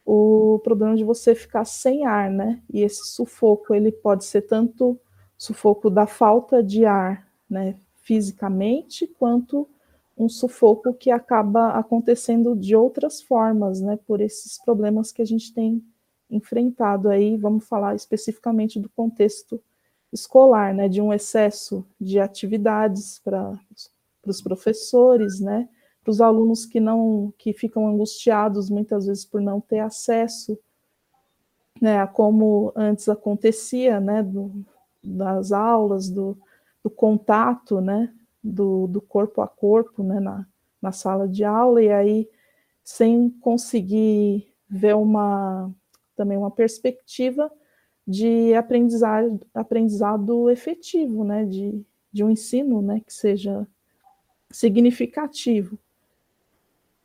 o 0.06 0.60
problema 0.62 0.94
de 0.98 1.06
você 1.06 1.34
ficar 1.34 1.64
sem 1.64 2.06
ar, 2.06 2.30
né? 2.30 2.62
E 2.70 2.82
esse 2.82 3.08
sufoco, 3.08 3.74
ele 3.74 3.94
pode 3.94 4.26
ser 4.26 4.42
tanto 4.42 5.00
sufoco 5.38 5.90
da 5.90 6.06
falta 6.06 6.62
de 6.62 6.84
ar, 6.84 7.26
né, 7.50 7.78
fisicamente, 8.02 9.08
quanto 9.08 9.70
um 10.18 10.28
sufoco 10.28 10.94
que 10.94 11.10
acaba 11.10 11.70
acontecendo 11.80 12.58
de 12.58 12.76
outras 12.76 13.22
formas, 13.22 13.80
né, 13.80 13.98
por 14.06 14.20
esses 14.20 14.62
problemas 14.62 15.14
que 15.14 15.22
a 15.22 15.26
gente 15.26 15.54
tem 15.54 15.82
enfrentado 16.30 17.10
aí, 17.10 17.38
vamos 17.38 17.68
falar 17.68 17.96
especificamente 17.96 18.80
do 18.80 18.90
contexto 18.90 19.62
escolar, 20.12 20.74
né, 20.74 20.88
de 20.88 21.02
um 21.02 21.14
excesso 21.14 21.86
de 22.00 22.20
atividades 22.20 23.20
para 23.20 23.60
os 24.26 24.42
professores, 24.42 25.40
né, 25.40 25.70
para 26.04 26.12
os 26.12 26.22
alunos 26.22 26.66
que 26.66 26.80
não 26.80 27.34
que 27.38 27.54
ficam 27.54 27.88
angustiados 27.88 28.70
muitas 28.70 29.06
vezes 29.06 29.26
por 29.26 29.42
não 29.42 29.62
ter 29.62 29.80
acesso, 29.80 30.58
né, 31.82 32.00
a 32.00 32.08
como 32.08 32.74
antes 32.76 33.08
acontecia, 33.08 34.00
né, 34.00 34.24
do, 34.24 34.66
das 35.04 35.52
aulas, 35.52 36.10
do, 36.10 36.38
do 36.84 36.90
contato, 36.90 37.80
né, 37.80 38.14
do, 38.44 38.88
do 38.88 39.02
corpo 39.02 39.42
a 39.42 39.48
corpo, 39.48 40.04
né, 40.04 40.20
na, 40.20 40.46
na 40.82 40.92
sala 40.92 41.28
de 41.28 41.44
aula 41.44 41.82
e 41.82 41.92
aí 41.92 42.30
sem 42.84 43.30
conseguir 43.30 44.52
ver 44.68 44.96
uma 44.96 45.72
também 46.20 46.38
uma 46.38 46.52
perspectiva 46.52 47.50
de 48.06 48.54
aprendizado, 48.54 49.40
aprendizado 49.54 50.50
efetivo, 50.50 51.24
né, 51.24 51.46
de, 51.46 51.82
de 52.12 52.26
um 52.26 52.30
ensino, 52.30 52.82
né, 52.82 53.02
que 53.06 53.14
seja 53.14 53.66
significativo. 54.52 55.80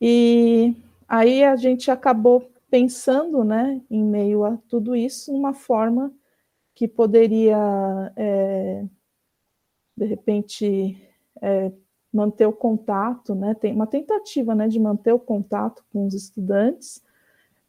E 0.00 0.74
aí 1.06 1.44
a 1.44 1.54
gente 1.54 1.92
acabou 1.92 2.50
pensando, 2.68 3.44
né, 3.44 3.80
em 3.88 4.02
meio 4.02 4.44
a 4.44 4.56
tudo 4.68 4.96
isso, 4.96 5.32
uma 5.32 5.54
forma 5.54 6.12
que 6.74 6.88
poderia, 6.88 7.56
é, 8.16 8.84
de 9.96 10.06
repente, 10.06 11.00
é, 11.40 11.70
manter 12.12 12.46
o 12.46 12.52
contato, 12.52 13.32
né, 13.32 13.54
tem 13.54 13.72
uma 13.72 13.86
tentativa, 13.86 14.56
né, 14.56 14.66
de 14.66 14.80
manter 14.80 15.12
o 15.12 15.20
contato 15.20 15.84
com 15.92 16.04
os 16.04 16.14
estudantes, 16.14 17.00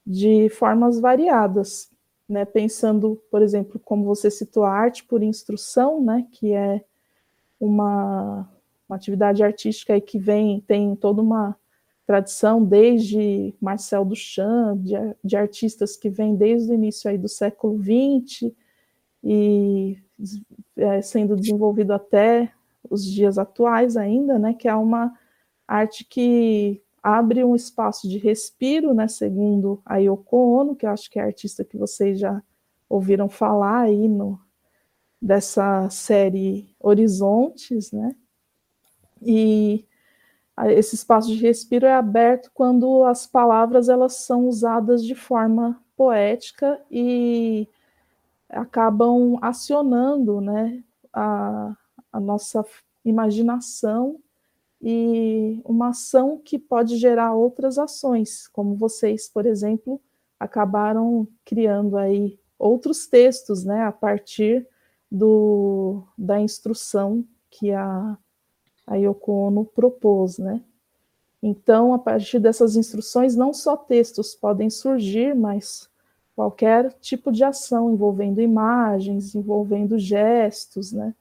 de 0.05 0.49
formas 0.49 0.99
variadas, 0.99 1.89
né? 2.27 2.45
Pensando, 2.45 3.21
por 3.31 3.41
exemplo, 3.41 3.79
como 3.83 4.05
você 4.05 4.29
citou, 4.29 4.63
a 4.63 4.71
arte 4.71 5.03
por 5.03 5.23
instrução, 5.23 6.03
né? 6.03 6.27
Que 6.31 6.53
é 6.53 6.83
uma, 7.59 8.49
uma 8.87 8.95
atividade 8.95 9.43
artística 9.43 9.99
que 9.99 10.19
vem, 10.19 10.61
tem 10.61 10.95
toda 10.95 11.21
uma 11.21 11.55
tradição 12.05 12.63
desde 12.63 13.53
Marcel 13.59 14.05
Duchamp, 14.05 14.79
de, 14.83 14.93
de 15.23 15.35
artistas 15.35 15.97
que 15.97 16.09
vêm 16.09 16.35
desde 16.35 16.71
o 16.71 16.75
início 16.75 17.09
aí 17.09 17.17
do 17.17 17.27
século 17.27 17.81
XX 17.81 18.51
e 19.23 19.97
é, 20.77 21.01
sendo 21.01 21.35
desenvolvido 21.35 21.91
até 21.91 22.51
os 22.89 23.03
dias 23.03 23.39
atuais 23.39 23.97
ainda, 23.97 24.37
né, 24.37 24.53
que 24.53 24.67
é 24.67 24.75
uma 24.75 25.11
arte 25.67 26.05
que 26.05 26.81
abre 27.05 27.43
um 27.43 27.55
espaço 27.55 28.09
de 28.09 28.17
respiro, 28.17 28.91
né, 28.91 29.07
segundo 29.07 29.79
a 29.85 29.97
Yoko 29.97 30.37
Ono, 30.37 30.75
que 30.75 30.87
eu 30.87 30.89
acho 30.89 31.07
que 31.07 31.19
é 31.19 31.21
a 31.21 31.27
artista 31.27 31.63
que 31.63 31.77
vocês 31.77 32.19
já 32.19 32.41
ouviram 32.89 33.29
falar 33.29 33.81
aí 33.81 34.07
no, 34.07 34.39
dessa 35.21 35.87
série 35.91 36.75
Horizontes, 36.79 37.91
né? 37.91 38.15
E 39.21 39.85
esse 40.69 40.95
espaço 40.95 41.27
de 41.27 41.35
respiro 41.35 41.85
é 41.85 41.93
aberto 41.93 42.49
quando 42.51 43.03
as 43.03 43.27
palavras 43.27 43.87
elas 43.87 44.15
são 44.15 44.47
usadas 44.47 45.05
de 45.05 45.13
forma 45.13 45.79
poética 45.95 46.81
e 46.89 47.67
acabam 48.49 49.37
acionando, 49.43 50.41
né, 50.41 50.83
a, 51.13 51.75
a 52.11 52.19
nossa 52.19 52.65
imaginação 53.03 54.19
e 54.87 55.59
uma 55.65 55.89
ação 55.89 56.39
que 56.45 56.59
pode 56.59 56.97
gerar 56.97 57.33
outras 57.33 57.79
ações, 57.79 58.47
como 58.47 58.75
vocês, 58.75 59.27
por 59.27 59.47
exemplo, 59.47 59.99
acabaram 60.39 61.27
criando 61.43 61.97
aí 61.97 62.37
outros 62.59 63.07
textos, 63.07 63.63
né, 63.63 63.81
a 63.81 63.91
partir 63.91 64.67
do, 65.11 66.03
da 66.15 66.39
instrução 66.39 67.25
que 67.49 67.71
a, 67.71 68.15
a 68.85 68.95
Yoko 68.95 69.31
Ono 69.31 69.65
propôs, 69.65 70.37
né. 70.37 70.61
Então, 71.41 71.91
a 71.91 71.97
partir 71.97 72.37
dessas 72.37 72.75
instruções, 72.75 73.35
não 73.35 73.53
só 73.55 73.75
textos 73.75 74.35
podem 74.35 74.69
surgir, 74.69 75.33
mas 75.33 75.89
qualquer 76.35 76.93
tipo 77.01 77.31
de 77.31 77.43
ação 77.43 77.91
envolvendo 77.91 78.39
imagens, 78.39 79.33
envolvendo 79.33 79.97
gestos, 79.97 80.91
né, 80.91 81.15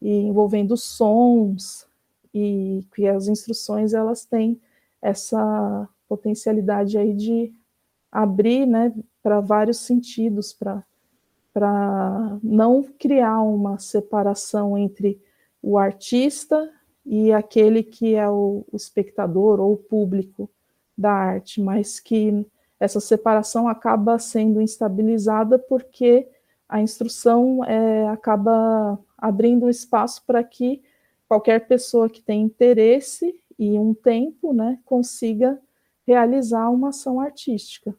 e 0.00 0.10
envolvendo 0.10 0.78
sons, 0.78 1.85
e 2.38 2.84
que 2.94 3.08
as 3.08 3.28
instruções 3.28 3.94
elas 3.94 4.26
têm 4.26 4.60
essa 5.00 5.88
potencialidade 6.06 6.98
aí 6.98 7.14
de 7.14 7.50
abrir, 8.12 8.66
né, 8.66 8.92
para 9.22 9.40
vários 9.40 9.78
sentidos, 9.78 10.52
para 10.52 12.38
não 12.42 12.82
criar 12.98 13.40
uma 13.40 13.78
separação 13.78 14.76
entre 14.76 15.18
o 15.62 15.78
artista 15.78 16.70
e 17.06 17.32
aquele 17.32 17.82
que 17.82 18.14
é 18.14 18.28
o, 18.28 18.66
o 18.70 18.76
espectador 18.76 19.58
ou 19.58 19.72
o 19.72 19.78
público 19.78 20.50
da 20.96 21.12
arte, 21.12 21.62
mas 21.62 21.98
que 21.98 22.46
essa 22.78 23.00
separação 23.00 23.66
acaba 23.66 24.18
sendo 24.18 24.60
instabilizada 24.60 25.58
porque 25.58 26.28
a 26.68 26.82
instrução 26.82 27.64
é, 27.64 28.06
acaba 28.08 28.98
abrindo 29.16 29.70
espaço 29.70 30.22
para 30.26 30.44
que 30.44 30.82
qualquer 31.28 31.66
pessoa 31.66 32.08
que 32.08 32.22
tem 32.22 32.42
interesse 32.42 33.34
e 33.58 33.78
um 33.78 33.94
tempo 33.94 34.52
né, 34.52 34.78
consiga 34.84 35.58
realizar 36.06 36.70
uma 36.70 36.90
ação 36.90 37.20
artística. 37.20 37.94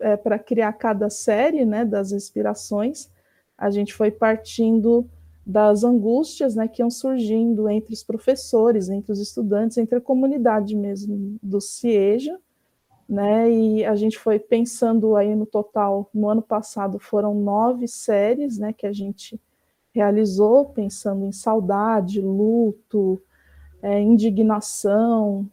É, 0.00 0.16
para 0.16 0.38
criar 0.38 0.72
cada 0.74 1.10
série 1.10 1.64
né, 1.64 1.84
das 1.84 2.12
respirações, 2.12 3.10
a 3.56 3.70
gente 3.70 3.92
foi 3.92 4.10
partindo 4.10 5.08
das 5.44 5.82
angústias 5.82 6.54
né, 6.54 6.68
que 6.68 6.82
iam 6.82 6.90
surgindo 6.90 7.68
entre 7.68 7.94
os 7.94 8.04
professores, 8.04 8.88
entre 8.88 9.10
os 9.10 9.18
estudantes, 9.18 9.78
entre 9.78 9.96
a 9.96 10.00
comunidade 10.00 10.76
mesmo 10.76 11.38
do 11.42 11.60
CIEJA, 11.60 12.38
né? 13.08 13.50
E 13.50 13.84
a 13.86 13.96
gente 13.96 14.18
foi 14.18 14.38
pensando 14.38 15.16
aí 15.16 15.34
no 15.34 15.46
total, 15.46 16.10
no 16.12 16.28
ano 16.28 16.42
passado 16.42 16.98
foram 16.98 17.34
nove 17.34 17.88
séries, 17.88 18.58
né, 18.58 18.72
que 18.74 18.86
a 18.86 18.92
gente 18.92 19.40
realizou, 19.98 20.66
pensando 20.66 21.26
em 21.26 21.32
saudade, 21.32 22.20
luto, 22.20 23.20
é, 23.82 24.00
indignação, 24.00 25.50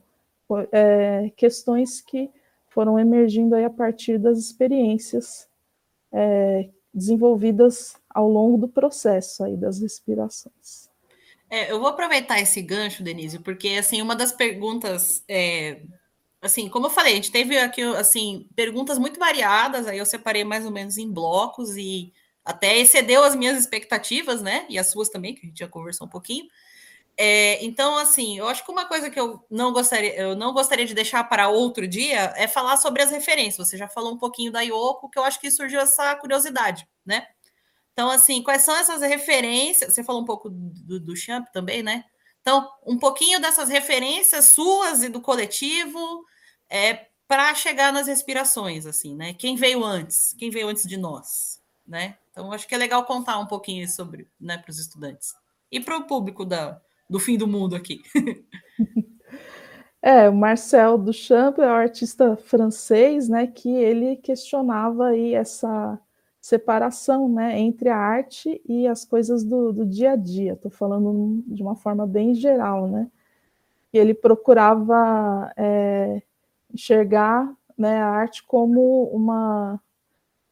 é, 0.72 1.32
questões 1.36 2.00
que 2.00 2.30
foram 2.68 3.00
emergindo 3.00 3.56
aí 3.56 3.66
a 3.66 3.70
partir 3.70 4.20
das 4.20 4.38
experiências 4.38 5.48
é, 6.12 6.70
desenvolvidas 6.94 7.96
ao 8.08 8.30
longo 8.30 8.58
do 8.58 8.68
processo 8.68 9.44
aí 9.44 9.58
das 9.58 9.80
respirações. 9.80 10.90
É, 11.50 11.72
eu 11.72 11.80
vou 11.80 11.88
aproveitar 11.88 12.40
esse 12.40 12.62
gancho, 12.62 13.04
Denise, 13.04 13.40
porque 13.40 13.70
assim 13.70 14.00
uma 14.00 14.16
das 14.16 14.32
perguntas 14.32 15.24
é, 15.28 15.82
assim, 16.40 16.70
como 16.70 16.86
eu 16.86 16.92
falei, 16.92 17.14
a 17.14 17.16
gente 17.16 17.32
teve 17.32 17.58
aqui, 17.58 17.82
assim, 17.82 18.48
perguntas 18.56 19.00
muito 19.00 19.20
variadas, 19.20 19.88
aí 19.88 19.98
eu 19.98 20.06
separei 20.06 20.44
mais 20.44 20.66
ou 20.66 20.72
menos 20.72 20.98
em 20.98 21.12
blocos 21.12 21.75
e 21.75 22.14
até 22.46 22.78
excedeu 22.78 23.24
as 23.24 23.36
minhas 23.36 23.58
expectativas, 23.60 24.42
né? 24.42 24.66
E 24.70 24.78
as 24.78 24.92
suas 24.92 25.10
também, 25.10 25.34
que 25.34 25.46
a 25.46 25.50
gente 25.50 25.60
já 25.60 25.68
conversou 25.68 26.06
um 26.06 26.10
pouquinho. 26.10 26.46
É, 27.18 27.64
então, 27.66 27.98
assim, 27.98 28.38
eu 28.38 28.48
acho 28.48 28.64
que 28.64 28.72
uma 28.72 28.86
coisa 28.86 29.10
que 29.10 29.20
eu 29.20 29.44
não 29.50 29.72
gostaria, 29.72 30.16
eu 30.16 30.36
não 30.36 30.54
gostaria 30.54 30.86
de 30.86 30.94
deixar 30.94 31.24
para 31.24 31.50
outro 31.50 31.88
dia 31.88 32.34
é 32.36 32.48
falar 32.48 32.78
sobre 32.78 33.02
as 33.02 33.10
referências. 33.10 33.68
Você 33.68 33.78
já 33.78 33.88
falou 33.88 34.14
um 34.14 34.18
pouquinho 34.18 34.52
da 34.52 34.62
Yoko, 34.62 35.10
que 35.10 35.18
eu 35.18 35.24
acho 35.24 35.40
que 35.40 35.50
surgiu 35.50 35.80
essa 35.80 36.16
curiosidade, 36.16 36.88
né? 37.06 37.25
Então, 37.94 38.12
assim, 38.12 38.44
quais 38.44 38.62
são 38.64 38.75
essas 38.75 39.02
referências? 39.02 39.94
Você 39.94 40.04
falou 40.04 40.22
um 40.22 40.25
pouco 40.25 40.50
do, 40.50 41.00
do 41.00 41.16
Champ 41.16 41.48
também, 41.54 41.82
né? 41.82 42.04
Então, 42.42 42.70
um 42.86 43.00
pouquinho 43.00 43.40
dessas 43.40 43.70
referências 43.70 44.46
suas 44.46 45.02
e 45.02 45.10
do 45.10 45.22
coletivo, 45.22 46.25
é 46.70 47.08
para 47.28 47.56
chegar 47.56 47.92
nas 47.92 48.08
respirações, 48.08 48.86
assim, 48.86 49.16
né? 49.16 49.34
Quem 49.34 49.56
veio 49.56 49.84
antes? 49.84 50.36
Quem 50.38 50.50
veio 50.52 50.68
antes 50.68 50.84
de 50.84 50.98
nós, 50.98 51.62
né? 51.88 52.18
Então, 52.32 52.51
acho 52.51 52.68
que 52.68 52.75
é 52.75 52.77
legal 52.77 53.06
contar 53.06 53.39
um 53.39 53.46
pouquinho 53.46 53.88
sobre, 53.88 54.27
né, 54.39 54.58
para 54.58 54.70
os 54.70 54.80
estudantes 54.80 55.34
e 55.72 55.80
para 55.80 55.98
o 55.98 56.06
público 56.06 56.44
da, 56.46 56.82
do 57.10 57.20
fim 57.20 57.38
do 57.38 57.48
mundo 57.48 57.75
aqui. 57.75 58.01
É, 60.01 60.30
o 60.30 60.36
Marcel 60.36 61.00
Duchamp 61.00 61.58
é 61.58 61.65
um 61.65 61.74
artista 61.74 62.38
francês, 62.38 63.27
né, 63.27 63.48
que 63.48 63.70
ele 63.70 64.18
questionava 64.18 65.08
aí 65.08 65.34
essa 65.34 66.00
separação, 66.39 67.27
né, 67.27 67.60
entre 67.60 67.89
a 67.89 67.98
arte 67.98 68.62
e 68.70 68.86
as 68.86 69.04
coisas 69.04 69.44
do, 69.44 69.74
do 69.74 69.84
dia 69.84 70.12
a 70.12 70.15
dia. 70.15 70.54
Estou 70.54 70.70
falando 70.70 71.44
de 71.48 71.63
uma 71.63 71.75
forma 71.75 72.06
bem 72.06 72.36
geral, 72.36 72.88
né? 72.88 73.10
E 73.92 73.98
ele 73.98 74.13
procurava 74.13 75.51
é, 75.58 76.22
enxergar 76.72 77.51
né, 77.75 78.00
a 78.00 78.08
arte 78.08 78.44
como 78.44 79.06
uma 79.06 79.82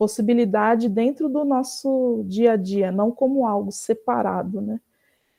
possibilidade 0.03 0.89
dentro 0.89 1.29
do 1.29 1.45
nosso 1.45 2.25
dia 2.27 2.51
a 2.51 2.55
dia, 2.57 2.91
não 2.91 3.09
como 3.09 3.47
algo 3.47 3.71
separado, 3.71 4.59
né? 4.59 4.81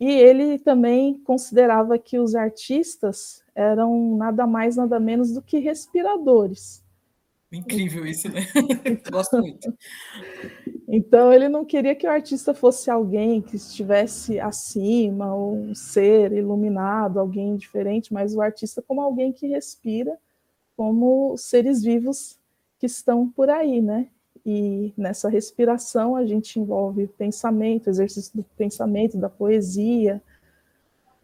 E 0.01 0.11
ele 0.11 0.59
também 0.59 1.19
considerava 1.19 1.99
que 1.99 2.19
os 2.19 2.35
artistas 2.35 3.45
eram 3.55 4.17
nada 4.17 4.47
mais, 4.47 4.77
nada 4.77 4.99
menos 4.99 5.33
do 5.33 5.43
que 5.43 5.59
respiradores. 5.59 6.83
Incrível 7.53 8.07
isso, 8.07 8.27
né? 8.31 8.41
Gosto 9.13 9.37
muito. 9.37 9.71
Então 10.89 11.31
ele 11.31 11.51
não 11.51 11.63
queria 11.67 11.95
que 11.95 12.07
o 12.07 12.11
artista 12.11 12.55
fosse 12.55 12.91
alguém 12.91 13.43
que 13.43 13.57
estivesse 13.57 14.41
acima, 14.41 15.35
ou 15.35 15.57
um 15.57 15.75
ser 15.75 16.33
iluminado, 16.33 17.21
alguém 17.21 17.55
diferente, 17.55 18.15
mas 18.15 18.35
o 18.35 18.41
artista 18.41 18.81
como 18.81 19.03
alguém 19.03 19.31
que 19.31 19.47
respira 19.47 20.19
como 20.75 21.37
seres 21.37 21.83
vivos 21.83 22.39
que 22.79 22.87
estão 22.87 23.29
por 23.29 23.51
aí, 23.51 23.83
né? 23.83 24.09
E 24.45 24.93
nessa 24.97 25.29
respiração 25.29 26.17
a 26.17 26.27
gente 26.27 26.61
envolve 26.61 27.07
pensamento, 27.07 27.89
exercício 27.89 28.37
do 28.37 28.45
pensamento, 28.57 29.17
da 29.17 29.29
poesia, 29.29 30.23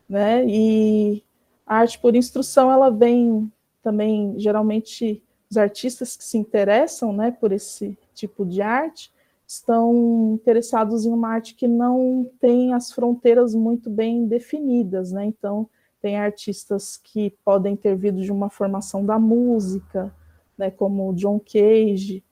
né? 0.08 0.44
E 0.46 1.22
a 1.66 1.76
arte 1.76 1.98
por 1.98 2.16
instrução 2.16 2.72
ela 2.72 2.90
vem 2.90 3.52
também 3.82 4.34
geralmente 4.38 5.22
os 5.50 5.56
artistas 5.56 6.16
que 6.16 6.24
se 6.24 6.38
interessam, 6.38 7.12
né, 7.12 7.32
por 7.32 7.50
esse 7.50 7.98
tipo 8.14 8.46
de 8.46 8.62
arte 8.62 9.12
estão 9.46 10.34
interessados 10.34 11.04
em 11.04 11.12
uma 11.12 11.28
arte 11.28 11.56
que 11.56 11.66
não 11.66 12.30
tem 12.38 12.72
as 12.72 12.92
fronteiras 12.92 13.52
muito 13.52 13.90
bem 13.90 14.24
definidas, 14.26 15.10
né? 15.10 15.24
Então 15.24 15.68
tem 16.00 16.16
artistas 16.16 16.96
que 16.96 17.30
podem 17.44 17.74
ter 17.74 17.96
vindo 17.96 18.22
de 18.22 18.30
uma 18.30 18.48
formação 18.48 19.04
da 19.04 19.18
música, 19.18 20.14
né, 20.56 20.70
como 20.70 21.12
John 21.14 21.40
Cage. 21.40 22.22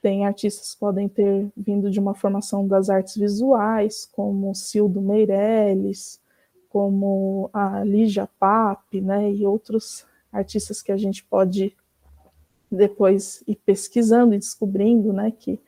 Tem 0.00 0.26
artistas 0.26 0.74
que 0.74 0.80
podem 0.80 1.08
ter 1.08 1.50
vindo 1.56 1.90
de 1.90 2.00
uma 2.00 2.14
formação 2.14 2.66
das 2.66 2.88
artes 2.88 3.16
visuais, 3.16 4.08
como 4.12 4.54
Cildo 4.54 5.00
Meirelles, 5.00 6.20
como 6.68 7.50
a 7.52 7.84
Lígia 7.84 8.28
Pape, 8.38 9.00
né, 9.00 9.30
e 9.30 9.46
outros 9.46 10.06
artistas 10.32 10.80
que 10.80 10.92
a 10.92 10.96
gente 10.96 11.24
pode 11.24 11.76
depois 12.70 13.42
ir 13.46 13.56
pesquisando 13.56 14.34
e 14.34 14.38
descobrindo, 14.38 15.12
né, 15.12 15.32
que 15.32 15.58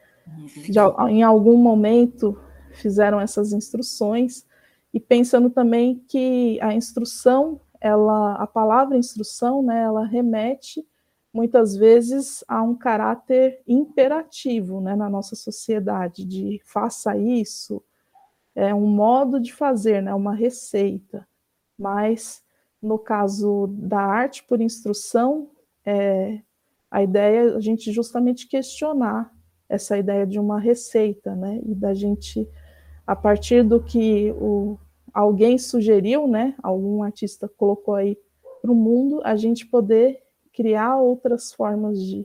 já, 0.70 0.88
em 1.10 1.22
algum 1.22 1.56
momento 1.56 2.38
fizeram 2.72 3.20
essas 3.20 3.52
instruções. 3.52 4.46
E 4.94 5.00
pensando 5.00 5.50
também 5.50 6.02
que 6.06 6.58
a 6.60 6.74
instrução, 6.74 7.60
ela, 7.80 8.34
a 8.34 8.46
palavra 8.46 8.96
instrução, 8.96 9.62
né, 9.62 9.82
ela 9.82 10.06
remete 10.06 10.86
muitas 11.32 11.74
vezes 11.74 12.44
a 12.46 12.62
um 12.62 12.74
caráter 12.74 13.62
imperativo, 13.66 14.80
né, 14.80 14.94
na 14.94 15.08
nossa 15.08 15.34
sociedade, 15.34 16.24
de 16.24 16.60
faça 16.64 17.16
isso, 17.16 17.82
é 18.54 18.74
um 18.74 18.86
modo 18.86 19.40
de 19.40 19.52
fazer, 19.52 20.02
né, 20.02 20.14
uma 20.14 20.34
receita. 20.34 21.26
Mas 21.78 22.42
no 22.82 22.98
caso 22.98 23.68
da 23.68 24.00
arte 24.00 24.44
por 24.44 24.60
instrução, 24.60 25.50
é, 25.86 26.40
a 26.90 27.02
ideia 27.02 27.50
é 27.50 27.56
a 27.56 27.60
gente 27.60 27.90
justamente 27.90 28.46
questionar 28.46 29.32
essa 29.68 29.96
ideia 29.96 30.26
de 30.26 30.38
uma 30.38 30.60
receita, 30.60 31.34
né, 31.34 31.60
e 31.64 31.74
da 31.74 31.94
gente 31.94 32.46
a 33.06 33.16
partir 33.16 33.64
do 33.64 33.82
que 33.82 34.30
o, 34.32 34.78
alguém 35.12 35.56
sugeriu, 35.56 36.28
né, 36.28 36.54
algum 36.62 37.02
artista 37.02 37.48
colocou 37.48 37.94
aí 37.94 38.18
para 38.60 38.70
o 38.70 38.74
mundo, 38.74 39.20
a 39.24 39.34
gente 39.34 39.66
poder 39.66 40.22
criar 40.52 40.96
outras 40.98 41.52
formas 41.52 42.00
de, 42.02 42.24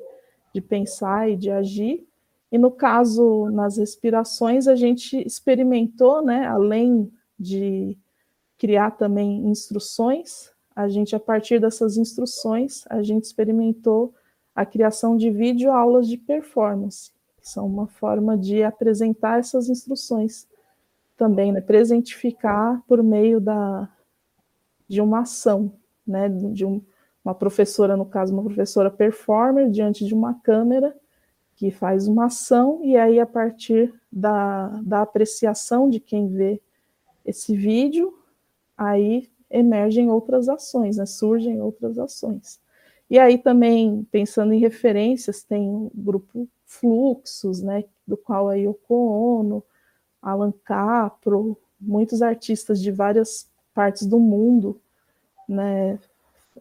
de 0.53 0.61
pensar 0.61 1.29
e 1.29 1.35
de 1.35 1.49
agir. 1.49 2.07
E 2.51 2.57
no 2.57 2.71
caso, 2.71 3.49
nas 3.51 3.77
respirações, 3.77 4.67
a 4.67 4.75
gente 4.75 5.17
experimentou, 5.25 6.23
né, 6.23 6.45
além 6.45 7.11
de 7.39 7.97
criar 8.57 8.91
também 8.91 9.47
instruções, 9.47 10.51
a 10.75 10.87
gente, 10.87 11.15
a 11.15 11.19
partir 11.19 11.59
dessas 11.59 11.97
instruções, 11.97 12.83
a 12.89 13.01
gente 13.01 13.23
experimentou 13.23 14.13
a 14.55 14.65
criação 14.65 15.17
de 15.17 15.29
vídeo 15.29 15.71
aulas 15.71 16.07
de 16.07 16.17
performance, 16.17 17.11
que 17.37 17.49
são 17.49 17.65
uma 17.65 17.87
forma 17.87 18.37
de 18.37 18.63
apresentar 18.63 19.39
essas 19.39 19.69
instruções 19.69 20.47
também, 21.15 21.51
né, 21.51 21.61
presentificar 21.61 22.81
por 22.87 23.01
meio 23.03 23.41
da, 23.41 23.89
de 24.87 25.01
uma 25.01 25.21
ação, 25.21 25.73
né, 26.05 26.29
de 26.29 26.63
um, 26.63 26.81
uma 27.27 27.35
professora, 27.35 27.97
no 27.97 28.05
caso, 28.05 28.33
uma 28.33 28.43
professora 28.43 28.89
performer, 28.89 29.69
diante 29.69 30.05
de 30.05 30.13
uma 30.13 30.35
câmera, 30.35 30.95
que 31.57 31.69
faz 31.69 32.07
uma 32.07 32.27
ação, 32.27 32.79
e 32.83 32.95
aí, 32.95 33.19
a 33.19 33.25
partir 33.25 33.93
da, 34.09 34.67
da 34.81 35.01
apreciação 35.01 35.89
de 35.89 35.99
quem 35.99 36.29
vê 36.29 36.61
esse 37.25 37.53
vídeo, 37.53 38.17
aí 38.77 39.29
emergem 39.49 40.09
outras 40.09 40.47
ações, 40.47 40.95
né, 40.95 41.05
surgem 41.05 41.61
outras 41.61 41.99
ações. 41.99 42.61
E 43.09 43.19
aí 43.19 43.37
também, 43.37 44.07
pensando 44.09 44.53
em 44.53 44.59
referências, 44.59 45.43
tem 45.43 45.69
o 45.69 45.91
grupo 45.93 46.47
Fluxos, 46.65 47.61
né, 47.61 47.83
do 48.05 48.15
qual 48.15 48.47
a 48.47 48.55
Yoko 48.55 48.95
Ono, 48.95 49.63
Alan 50.21 50.53
Capro, 50.63 51.57
muitos 51.79 52.21
artistas 52.21 52.81
de 52.81 52.91
várias 52.91 53.49
partes 53.73 54.05
do 54.05 54.17
mundo, 54.17 54.79
né, 55.47 55.99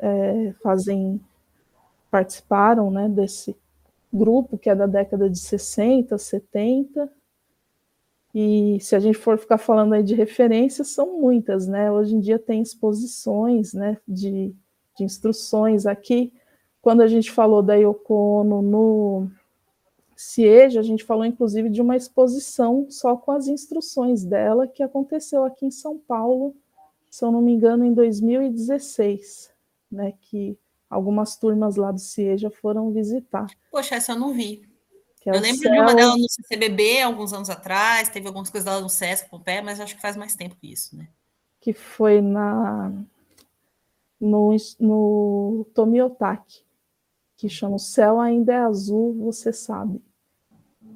é, 0.01 0.53
fazem 0.63 1.21
participaram 2.11 2.91
né, 2.91 3.09
desse 3.09 3.57
grupo 4.13 4.57
que 4.57 4.71
é 4.71 4.75
da 4.75 4.87
década 4.87 5.29
de 5.29 5.39
60, 5.39 6.17
70. 6.17 7.13
E 8.35 8.79
se 8.81 8.95
a 8.95 9.01
gente 9.01 9.19
for 9.19 9.39
ficar 9.39 9.59
falando 9.59 9.95
aí 9.95 10.03
de 10.03 10.15
referências, 10.15 10.89
são 10.89 11.21
muitas, 11.21 11.67
né? 11.67 11.91
Hoje 11.91 12.15
em 12.15 12.21
dia 12.21 12.39
tem 12.39 12.61
exposições 12.61 13.73
né, 13.73 13.99
de, 14.07 14.55
de 14.97 15.05
instruções 15.05 15.87
aqui. 15.87 16.33
Quando 16.83 17.01
a 17.01 17.07
gente 17.07 17.31
falou 17.31 17.63
da 17.63 17.75
Yoko 17.75 18.15
Ono 18.15 18.63
no 18.63 19.31
CIEJA, 20.15 20.81
a 20.81 20.83
gente 20.83 21.05
falou 21.05 21.25
inclusive 21.25 21.69
de 21.69 21.83
uma 21.83 21.97
exposição 21.97 22.87
só 22.89 23.17
com 23.17 23.33
as 23.33 23.49
instruções 23.49 24.25
dela 24.25 24.67
que 24.67 24.83
aconteceu 24.83 25.45
aqui 25.45 25.67
em 25.67 25.71
São 25.71 25.99
Paulo, 25.99 26.55
se 27.11 27.25
eu 27.25 27.33
não 27.33 27.43
me 27.43 27.53
engano, 27.53 27.85
em 27.85 27.93
2016, 27.93 29.51
né? 29.91 30.13
Que 30.21 30.59
algumas 30.89 31.37
turmas 31.37 31.77
lá 31.77 31.91
do 31.91 31.99
CIEJA 31.99 32.51
foram 32.51 32.93
visitar. 32.93 33.47
Poxa, 33.71 33.97
essa 33.97 34.13
eu 34.13 34.19
não 34.19 34.33
vi. 34.33 34.63
É 35.27 35.31
eu 35.31 35.41
lembro 35.41 35.63
céu... 35.63 35.73
de 35.73 35.79
uma 35.81 35.95
dela 35.95 36.17
no 36.17 36.29
CCBB 36.31 37.03
alguns 37.03 37.33
anos 37.33 37.51
atrás, 37.51 38.09
teve 38.09 38.29
algumas 38.29 38.49
coisas 38.49 38.65
dela 38.65 38.81
no 38.81 38.89
Sesc 38.89 39.29
pé, 39.45 39.61
mas 39.61 39.81
acho 39.81 39.97
que 39.97 40.01
faz 40.01 40.17
mais 40.17 40.37
tempo 40.37 40.57
que 40.57 40.73
isso, 40.73 40.97
né? 40.97 41.09
Que 41.61 41.73
foi 41.73 42.21
na 42.21 42.93
no, 44.21 44.57
no 44.79 45.67
Tomiotaki, 45.75 46.63
que 47.37 47.49
chama 47.49 47.77
O 47.77 47.81
Céu 47.81 48.21
Ainda 48.21 48.53
é 48.53 48.57
Azul, 48.57 49.15
você 49.15 49.53
sabe. 49.53 50.01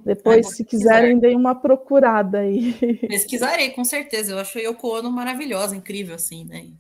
Depois, 0.05 0.57
se 0.57 0.65
quiserem, 0.65 1.19
deem 1.19 1.37
uma 1.37 1.55
procurada 1.55 2.39
aí. 2.39 2.73
Pesquisarei, 3.07 3.71
com 3.71 3.85
certeza. 3.85 4.33
Eu 4.33 4.39
acho 4.39 4.59
a 4.59 4.63
Yoko 4.63 4.97
Ono 4.97 5.11
maravilhosa, 5.11 5.77
incrível, 5.77 6.15
assim, 6.15 6.45
né? 6.45 6.71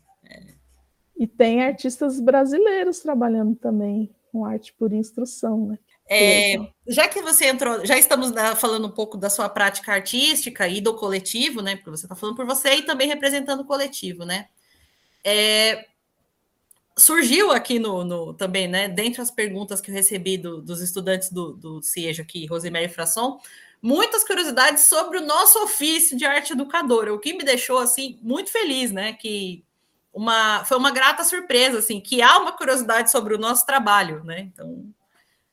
E 1.20 1.26
tem 1.26 1.62
artistas 1.62 2.18
brasileiros 2.18 3.00
trabalhando 3.00 3.54
também 3.54 4.10
com 4.32 4.42
arte 4.42 4.72
por 4.78 4.90
instrução, 4.90 5.66
né? 5.66 5.78
É, 6.08 6.56
já 6.88 7.06
que 7.06 7.20
você 7.20 7.44
entrou, 7.44 7.84
já 7.84 7.98
estamos 7.98 8.32
na, 8.32 8.56
falando 8.56 8.86
um 8.86 8.90
pouco 8.90 9.18
da 9.18 9.28
sua 9.28 9.46
prática 9.46 9.92
artística 9.92 10.66
e 10.66 10.80
do 10.80 10.94
coletivo, 10.94 11.60
né? 11.60 11.76
Porque 11.76 11.90
você 11.90 12.06
está 12.06 12.16
falando 12.16 12.36
por 12.36 12.46
você 12.46 12.76
e 12.76 12.82
também 12.82 13.06
representando 13.06 13.60
o 13.60 13.66
coletivo, 13.66 14.24
né? 14.24 14.48
É, 15.22 15.86
surgiu 16.96 17.52
aqui 17.52 17.78
no, 17.78 18.02
no, 18.02 18.32
também, 18.32 18.66
né? 18.66 18.88
Dentre 18.88 19.20
as 19.20 19.30
perguntas 19.30 19.78
que 19.78 19.90
eu 19.90 19.94
recebi 19.94 20.38
do, 20.38 20.62
dos 20.62 20.80
estudantes 20.80 21.30
do, 21.30 21.52
do 21.52 21.82
CIEJ 21.82 22.22
aqui, 22.22 22.46
Rosemary 22.46 22.88
Frasson, 22.88 23.38
muitas 23.82 24.24
curiosidades 24.24 24.86
sobre 24.86 25.18
o 25.18 25.26
nosso 25.26 25.62
ofício 25.62 26.16
de 26.16 26.24
arte 26.24 26.54
educadora, 26.54 27.12
o 27.12 27.18
que 27.18 27.34
me 27.34 27.44
deixou 27.44 27.76
assim 27.76 28.18
muito 28.22 28.50
feliz, 28.50 28.90
né? 28.90 29.12
Que 29.12 29.62
uma 30.12 30.64
foi 30.64 30.76
uma 30.76 30.90
grata 30.90 31.24
surpresa, 31.24 31.78
assim, 31.78 32.00
que 32.00 32.20
há 32.22 32.38
uma 32.38 32.52
curiosidade 32.52 33.10
sobre 33.10 33.34
o 33.34 33.38
nosso 33.38 33.64
trabalho, 33.64 34.24
né? 34.24 34.40
Então, 34.40 34.92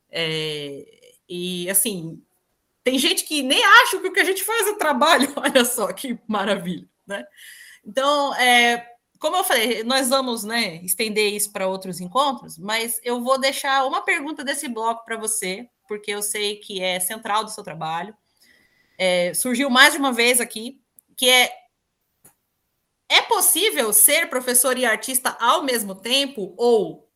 é, 0.10 1.12
e 1.30 1.70
assim, 1.70 2.22
tem 2.84 2.98
gente 2.98 3.26
que 3.26 3.44
nem 3.44 3.64
acha 3.64 4.00
que 4.00 4.08
o 4.08 4.14
que 4.14 4.20
a 4.20 4.24
gente 4.24 4.44
faz 4.44 4.68
é 4.68 4.74
trabalho, 4.76 5.32
olha 5.38 5.66
só 5.66 5.92
que 5.92 6.18
maravilha, 6.28 6.88
né? 7.06 7.26
Então, 7.86 8.34
é, 8.36 8.86
como 9.20 9.38
eu 9.38 9.44
falei, 9.44 9.84
nós 9.84 10.10
vamos 10.10 10.44
né, 10.44 10.76
estender 10.84 11.34
isso 11.34 11.52
para 11.52 11.68
outros 11.68 12.00
encontros, 12.00 12.58
mas 12.58 13.00
eu 13.04 13.24
vou 13.24 13.40
deixar 13.40 13.86
uma 13.86 14.02
pergunta 14.02 14.44
desse 14.44 14.68
bloco 14.68 15.06
para 15.06 15.18
você, 15.18 15.68
porque 15.88 16.12
eu 16.12 16.22
sei 16.22 16.58
que 16.58 16.82
é 16.82 17.00
central 17.00 17.44
do 17.44 17.52
seu 17.52 17.64
trabalho. 17.64 18.16
É, 18.98 19.34
surgiu 19.34 19.70
mais 19.70 19.94
de 19.94 20.00
uma 20.00 20.12
vez 20.12 20.42
aqui, 20.42 20.80
que 21.16 21.30
é 21.30 21.52
é 23.10 23.22
possível 23.22 23.94
ser 23.94 24.30
professor 24.30 24.78
e 24.78 24.86
artista 24.86 25.36
ao 25.40 25.64
mesmo 25.64 25.96
tempo? 25.96 26.54
Ou 26.58 27.08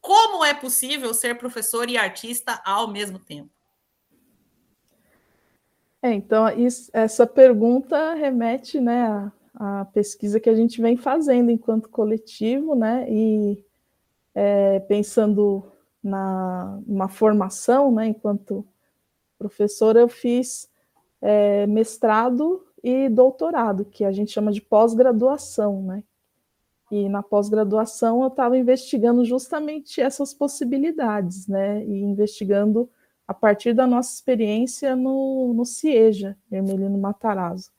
como 0.00 0.44
é 0.44 0.54
possível 0.54 1.12
ser 1.12 1.36
professor 1.38 1.88
e 1.90 1.96
artista 1.96 2.60
ao 2.64 2.90
mesmo 2.90 3.18
tempo? 3.18 3.50
É, 6.02 6.12
então, 6.12 6.48
isso, 6.48 6.90
essa 6.94 7.26
pergunta 7.26 8.14
remete 8.14 8.80
né, 8.80 9.02
à, 9.54 9.80
à, 9.80 9.84
pesquisa 9.84 10.40
que 10.40 10.48
a 10.48 10.54
gente 10.54 10.80
vem 10.80 10.96
fazendo 10.96 11.50
enquanto 11.50 11.90
coletivo, 11.90 12.74
né, 12.74 13.06
e 13.10 13.62
é, 14.34 14.80
pensando 14.80 15.70
na 16.02 16.80
uma 16.86 17.08
formação, 17.08 17.92
né, 17.92 18.06
enquanto 18.06 18.66
professora, 19.38 20.00
eu 20.00 20.08
fiz 20.08 20.70
é, 21.20 21.66
mestrado 21.66 22.66
e 22.82 23.08
doutorado, 23.08 23.84
que 23.84 24.04
a 24.04 24.12
gente 24.12 24.32
chama 24.32 24.52
de 24.52 24.60
pós-graduação, 24.60 25.82
né? 25.82 26.02
E 26.90 27.08
na 27.08 27.22
pós-graduação 27.22 28.22
eu 28.22 28.28
estava 28.28 28.58
investigando 28.58 29.24
justamente 29.24 30.00
essas 30.00 30.34
possibilidades, 30.34 31.46
né? 31.46 31.84
E 31.84 32.02
investigando 32.02 32.88
a 33.26 33.34
partir 33.34 33.72
da 33.72 33.86
nossa 33.86 34.12
experiência 34.12 34.96
no, 34.96 35.54
no 35.54 35.64
CIEJA, 35.64 36.36
Hermelino 36.50 36.98
Matarazzo. 36.98 37.70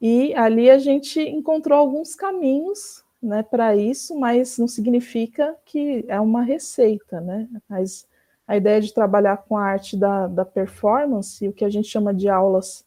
E 0.00 0.34
ali 0.34 0.68
a 0.68 0.78
gente 0.78 1.20
encontrou 1.20 1.78
alguns 1.78 2.16
caminhos 2.16 3.04
né, 3.22 3.44
para 3.44 3.76
isso, 3.76 4.18
mas 4.18 4.58
não 4.58 4.66
significa 4.66 5.56
que 5.64 6.04
é 6.08 6.20
uma 6.20 6.42
receita, 6.42 7.20
né? 7.20 7.48
Mas 7.68 8.04
a 8.44 8.56
ideia 8.56 8.80
de 8.80 8.92
trabalhar 8.92 9.36
com 9.36 9.56
a 9.56 9.64
arte 9.64 9.96
da, 9.96 10.26
da 10.26 10.44
performance, 10.44 11.46
o 11.46 11.52
que 11.52 11.64
a 11.64 11.70
gente 11.70 11.86
chama 11.86 12.12
de 12.12 12.28
aulas 12.28 12.84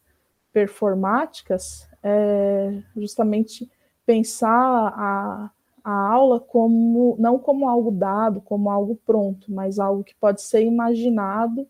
performáticas 0.56 1.86
é 2.02 2.78
justamente 2.96 3.70
pensar 4.06 4.48
a, 4.48 5.50
a 5.84 5.92
aula 5.92 6.40
como 6.40 7.14
não 7.18 7.38
como 7.38 7.68
algo 7.68 7.90
dado, 7.90 8.40
como 8.40 8.70
algo 8.70 8.98
pronto, 9.04 9.52
mas 9.52 9.78
algo 9.78 10.02
que 10.02 10.14
pode 10.14 10.40
ser 10.40 10.62
imaginado 10.62 11.68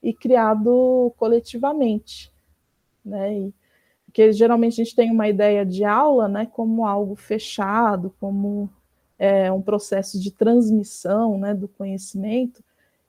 e 0.00 0.14
criado 0.14 1.12
coletivamente, 1.16 2.32
né? 3.04 3.38
E, 3.38 3.54
porque 4.06 4.32
geralmente 4.32 4.80
a 4.80 4.84
gente 4.84 4.94
tem 4.94 5.10
uma 5.10 5.28
ideia 5.28 5.66
de 5.66 5.84
aula, 5.84 6.28
né, 6.28 6.46
como 6.46 6.86
algo 6.86 7.16
fechado, 7.16 8.14
como 8.20 8.70
é, 9.18 9.50
um 9.50 9.60
processo 9.60 10.16
de 10.20 10.30
transmissão, 10.30 11.36
né, 11.36 11.54
do 11.54 11.66
conhecimento, 11.66 12.62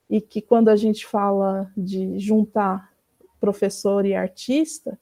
e 0.09 0.19
que 0.19 0.41
quando 0.41 0.69
a 0.69 0.75
gente 0.75 1.05
fala 1.05 1.71
de 1.77 2.17
juntar 2.17 2.91
professor 3.39 4.07
e 4.07 4.15
artista, 4.15 4.97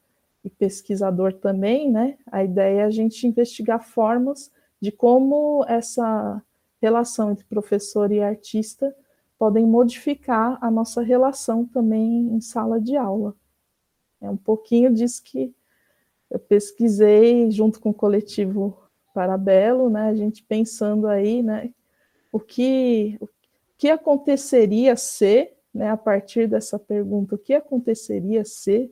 e 0.47 0.49
pesquisador 0.49 1.33
também, 1.33 1.91
né? 1.91 2.17
A 2.31 2.41
ideia 2.41 2.81
é 2.81 2.83
a 2.85 2.89
gente 2.89 3.27
investigar 3.27 3.83
formas 3.83 4.49
de 4.81 4.91
como 4.93 5.65
essa 5.67 6.41
relação 6.81 7.31
entre 7.31 7.45
professor 7.45 8.11
e 8.11 8.21
artista 8.21 8.95
podem 9.37 9.65
modificar 9.65 10.57
a 10.61 10.71
nossa 10.71 11.01
relação 11.01 11.65
também 11.65 12.29
em 12.33 12.39
sala 12.39 12.79
de 12.79 12.95
aula. 12.95 13.35
É 14.21 14.29
um 14.29 14.37
pouquinho 14.37 14.93
disso 14.93 15.21
que 15.21 15.53
eu 16.29 16.39
pesquisei 16.39 17.51
junto 17.51 17.79
com 17.79 17.89
o 17.89 17.93
coletivo 17.93 18.77
Parabelo, 19.13 19.89
né? 19.89 20.09
A 20.09 20.15
gente 20.15 20.43
pensando 20.43 21.07
aí, 21.07 21.43
né? 21.43 21.73
O 22.31 22.39
que, 22.39 23.17
o 23.19 23.27
que 23.77 23.89
aconteceria 23.89 24.95
se, 24.95 25.51
né? 25.73 25.89
A 25.89 25.97
partir 25.97 26.47
dessa 26.47 26.79
pergunta, 26.79 27.35
o 27.35 27.37
que 27.37 27.53
aconteceria 27.53 28.45
se 28.45 28.91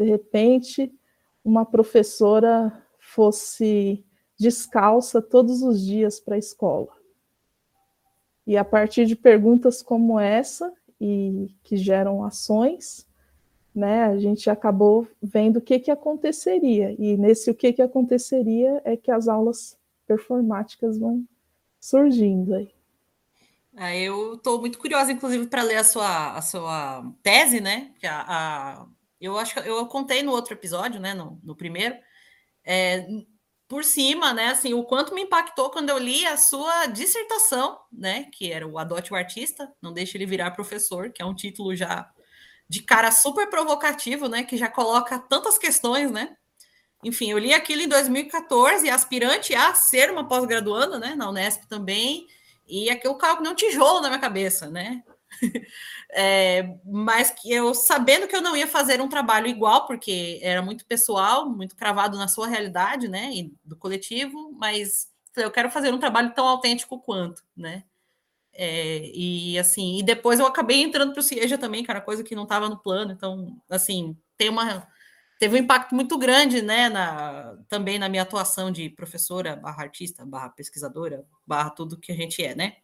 de 0.00 0.06
repente, 0.06 0.90
uma 1.44 1.66
professora 1.66 2.82
fosse 2.98 4.02
descalça 4.38 5.20
todos 5.20 5.62
os 5.62 5.84
dias 5.84 6.18
para 6.18 6.36
a 6.36 6.38
escola. 6.38 6.88
E 8.46 8.56
a 8.56 8.64
partir 8.64 9.04
de 9.04 9.14
perguntas 9.14 9.82
como 9.82 10.18
essa, 10.18 10.72
e 10.98 11.54
que 11.62 11.76
geram 11.76 12.24
ações, 12.24 13.06
né, 13.74 14.04
a 14.04 14.18
gente 14.18 14.48
acabou 14.48 15.06
vendo 15.22 15.58
o 15.58 15.60
que, 15.60 15.78
que 15.78 15.90
aconteceria. 15.90 16.96
E 16.98 17.18
nesse 17.18 17.50
o 17.50 17.54
que, 17.54 17.70
que 17.70 17.82
aconteceria 17.82 18.80
é 18.86 18.96
que 18.96 19.10
as 19.10 19.28
aulas 19.28 19.78
performáticas 20.06 20.98
vão 20.98 21.26
surgindo 21.78 22.54
aí. 22.54 22.72
É, 23.76 24.00
eu 24.00 24.34
estou 24.34 24.58
muito 24.58 24.78
curiosa, 24.78 25.12
inclusive, 25.12 25.46
para 25.46 25.62
ler 25.62 25.76
a 25.76 25.84
sua, 25.84 26.36
a 26.36 26.42
sua 26.42 27.04
tese, 27.22 27.60
né? 27.60 27.92
Que 28.00 28.06
a, 28.06 28.24
a 28.26 28.86
eu 29.20 29.38
acho 29.38 29.54
que 29.54 29.68
eu 29.68 29.86
contei 29.86 30.22
no 30.22 30.32
outro 30.32 30.54
episódio, 30.54 31.00
né? 31.00 31.14
No, 31.14 31.38
no 31.42 31.54
primeiro, 31.54 31.96
é, 32.64 33.06
por 33.68 33.84
cima, 33.84 34.32
né? 34.32 34.48
Assim, 34.48 34.74
o 34.74 34.84
quanto 34.84 35.14
me 35.14 35.22
impactou 35.22 35.70
quando 35.70 35.90
eu 35.90 35.98
li 35.98 36.26
a 36.26 36.36
sua 36.36 36.86
dissertação, 36.86 37.78
né? 37.92 38.24
Que 38.32 38.50
era 38.52 38.66
o 38.66 38.78
Adote 38.78 39.12
o 39.12 39.16
Artista, 39.16 39.72
não 39.80 39.92
deixe 39.92 40.16
ele 40.18 40.26
virar 40.26 40.50
professor, 40.52 41.10
que 41.12 41.22
é 41.22 41.24
um 41.24 41.34
título 41.34 41.76
já 41.76 42.10
de 42.68 42.82
cara 42.82 43.10
super 43.10 43.48
provocativo, 43.48 44.28
né? 44.28 44.42
Que 44.42 44.56
já 44.56 44.68
coloca 44.68 45.18
tantas 45.18 45.58
questões, 45.58 46.10
né? 46.10 46.36
Enfim, 47.04 47.30
eu 47.30 47.38
li 47.38 47.54
aquilo 47.54 47.82
em 47.82 47.88
2014, 47.88 48.90
aspirante 48.90 49.54
a 49.54 49.74
ser 49.74 50.10
uma 50.10 50.26
pós-graduanda, 50.26 50.98
né? 50.98 51.14
Na 51.14 51.28
Unesp 51.30 51.64
também, 51.66 52.26
e 52.66 52.90
aquilo 52.90 53.16
caiu 53.16 53.40
nem 53.40 53.52
um 53.52 53.54
tijolo 53.54 54.00
na 54.00 54.08
minha 54.08 54.20
cabeça, 54.20 54.68
né? 54.68 55.02
É, 56.12 56.76
mas 56.84 57.30
que 57.30 57.52
eu 57.52 57.72
sabendo 57.72 58.26
que 58.26 58.34
eu 58.34 58.42
não 58.42 58.56
ia 58.56 58.66
fazer 58.66 59.00
um 59.00 59.08
trabalho 59.08 59.46
igual, 59.46 59.86
porque 59.86 60.40
era 60.42 60.60
muito 60.60 60.84
pessoal, 60.84 61.48
muito 61.48 61.76
cravado 61.76 62.18
na 62.18 62.26
sua 62.26 62.48
realidade, 62.48 63.06
né? 63.06 63.30
E 63.32 63.54
do 63.64 63.76
coletivo, 63.76 64.50
mas 64.58 65.08
eu 65.36 65.52
quero 65.52 65.70
fazer 65.70 65.94
um 65.94 66.00
trabalho 66.00 66.34
tão 66.34 66.48
autêntico 66.48 66.98
quanto, 67.00 67.42
né? 67.56 67.84
É, 68.52 69.06
e 69.14 69.58
assim, 69.58 69.98
e 69.98 70.02
depois 70.02 70.40
eu 70.40 70.46
acabei 70.46 70.82
entrando 70.82 71.12
para 71.12 71.20
o 71.20 71.22
Cieja 71.22 71.56
também, 71.58 71.84
cara, 71.84 72.00
coisa 72.00 72.24
que 72.24 72.34
não 72.34 72.44
estava 72.44 72.68
no 72.68 72.78
plano. 72.78 73.12
Então, 73.12 73.56
assim, 73.70 74.16
tem 74.36 74.48
uma 74.48 74.88
teve 75.40 75.56
um 75.56 75.58
impacto 75.60 75.94
muito 75.94 76.18
grande, 76.18 76.60
né, 76.60 76.90
na, 76.90 77.56
também 77.68 77.98
na 77.98 78.10
minha 78.10 78.22
atuação 78.22 78.70
de 78.70 78.90
professora, 78.90 79.56
barra 79.56 79.84
artista, 79.84 80.24
barra 80.26 80.50
pesquisadora, 80.50 81.24
barra 81.46 81.70
tudo 81.70 81.98
que 81.98 82.12
a 82.12 82.14
gente 82.14 82.44
é, 82.44 82.54
né? 82.54 82.76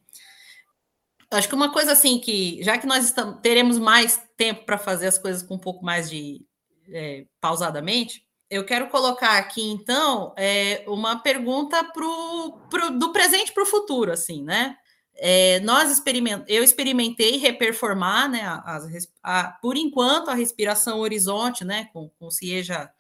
Acho 1.30 1.48
que 1.48 1.54
uma 1.54 1.72
coisa 1.72 1.92
assim 1.92 2.18
que, 2.18 2.62
já 2.62 2.78
que 2.78 2.86
nós 2.86 3.04
estamos, 3.04 3.40
teremos 3.40 3.78
mais 3.78 4.22
tempo 4.36 4.64
para 4.64 4.78
fazer 4.78 5.08
as 5.08 5.18
coisas 5.18 5.42
com 5.42 5.54
um 5.54 5.58
pouco 5.58 5.84
mais 5.84 6.08
de 6.08 6.44
é, 6.88 7.26
pausadamente, 7.40 8.24
eu 8.48 8.64
quero 8.64 8.88
colocar 8.88 9.38
aqui, 9.38 9.62
então, 9.62 10.32
é, 10.36 10.84
uma 10.86 11.20
pergunta 11.20 11.82
pro, 11.82 12.60
pro, 12.70 12.90
do 12.90 13.12
presente 13.12 13.52
para 13.52 13.64
o 13.64 13.66
futuro, 13.66 14.12
assim, 14.12 14.44
né? 14.44 14.76
É, 15.18 15.60
nós 15.60 15.90
experiment, 15.90 16.44
eu 16.46 16.62
experimentei 16.62 17.38
reperformar, 17.38 18.28
né, 18.30 18.42
a, 18.42 18.54
a, 18.54 18.80
a, 19.22 19.52
por 19.62 19.76
enquanto, 19.76 20.28
a 20.28 20.34
respiração 20.34 21.00
horizonte, 21.00 21.64
né, 21.64 21.88
com, 21.92 22.10
com 22.18 22.30
CIEJA 22.30 22.90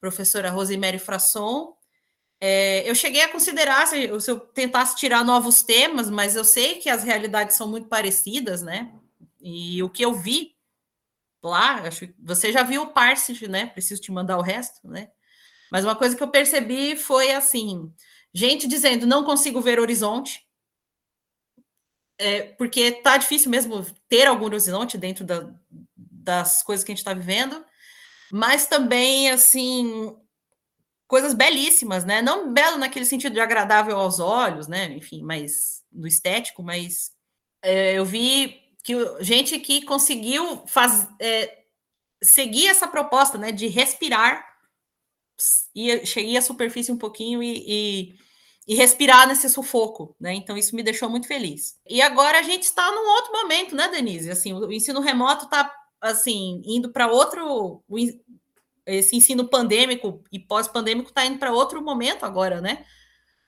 professora 0.00 0.50
Rosemary 0.50 0.98
Frasson. 0.98 1.74
É, 2.40 2.88
eu 2.88 2.94
cheguei 2.94 3.22
a 3.22 3.28
considerar 3.28 3.86
se, 3.86 4.20
se 4.20 4.30
eu 4.30 4.40
tentasse 4.40 4.96
tirar 4.96 5.24
novos 5.24 5.62
temas, 5.62 6.10
mas 6.10 6.36
eu 6.36 6.44
sei 6.44 6.76
que 6.76 6.90
as 6.90 7.02
realidades 7.02 7.56
são 7.56 7.68
muito 7.68 7.88
parecidas, 7.88 8.62
né? 8.62 8.92
E 9.40 9.82
o 9.82 9.88
que 9.88 10.04
eu 10.04 10.14
vi 10.14 10.54
lá, 11.42 11.76
acho 11.86 12.06
que 12.06 12.14
você 12.18 12.52
já 12.52 12.62
viu 12.62 12.82
o 12.82 12.92
Parsit, 12.92 13.46
né? 13.48 13.66
Preciso 13.66 14.00
te 14.00 14.12
mandar 14.12 14.38
o 14.38 14.42
resto, 14.42 14.86
né? 14.88 15.10
Mas 15.70 15.84
uma 15.84 15.96
coisa 15.96 16.16
que 16.16 16.22
eu 16.22 16.28
percebi 16.28 16.96
foi 16.96 17.32
assim: 17.32 17.92
gente 18.32 18.66
dizendo 18.66 19.06
não 19.06 19.24
consigo 19.24 19.60
ver 19.60 19.78
horizonte, 19.78 20.46
é, 22.18 22.42
porque 22.42 22.92
tá 22.92 23.16
difícil 23.16 23.50
mesmo 23.50 23.84
ter 24.08 24.26
algum 24.26 24.44
horizonte 24.44 24.96
dentro 24.96 25.24
da, 25.24 25.50
das 25.96 26.62
coisas 26.62 26.84
que 26.84 26.92
a 26.92 26.94
gente 26.94 27.00
está 27.00 27.12
vivendo, 27.12 27.64
mas 28.30 28.66
também 28.66 29.30
assim 29.30 30.16
coisas 31.14 31.32
belíssimas, 31.32 32.04
né? 32.04 32.20
Não 32.20 32.52
belo 32.52 32.76
naquele 32.76 33.04
sentido 33.04 33.34
de 33.34 33.38
agradável 33.38 33.96
aos 33.96 34.18
olhos, 34.18 34.66
né? 34.66 34.92
Enfim, 34.96 35.22
mas 35.22 35.80
no 35.92 36.08
estético, 36.08 36.60
mas 36.60 37.12
é, 37.62 37.94
eu 37.94 38.04
vi 38.04 38.60
que 38.82 38.94
gente 39.20 39.60
que 39.60 39.84
conseguiu 39.84 40.64
faz, 40.66 41.06
é, 41.20 41.66
seguir 42.20 42.66
essa 42.66 42.88
proposta, 42.88 43.38
né, 43.38 43.52
de 43.52 43.68
respirar, 43.68 44.44
e 45.72 46.04
cheguei 46.04 46.36
à 46.36 46.42
superfície 46.42 46.90
um 46.90 46.98
pouquinho 46.98 47.40
e, 47.40 47.62
e, 47.64 48.18
e, 48.66 48.74
respirar 48.74 49.28
nesse 49.28 49.48
sufoco, 49.48 50.16
né? 50.18 50.34
Então 50.34 50.58
isso 50.58 50.74
me 50.74 50.82
deixou 50.82 51.08
muito 51.08 51.28
feliz. 51.28 51.78
E 51.88 52.02
agora 52.02 52.40
a 52.40 52.42
gente 52.42 52.64
está 52.64 52.90
num 52.90 53.08
outro 53.10 53.30
momento, 53.30 53.76
né, 53.76 53.86
Denise? 53.86 54.32
Assim, 54.32 54.52
o 54.52 54.72
ensino 54.72 54.98
remoto 54.98 55.44
está 55.44 55.72
assim 56.00 56.60
indo 56.64 56.90
para 56.90 57.06
outro 57.06 57.84
esse 58.86 59.16
ensino 59.16 59.48
pandêmico 59.48 60.22
e 60.30 60.38
pós-pandêmico 60.38 61.08
está 61.08 61.24
indo 61.24 61.38
para 61.38 61.52
outro 61.52 61.82
momento 61.82 62.24
agora, 62.24 62.60
né? 62.60 62.84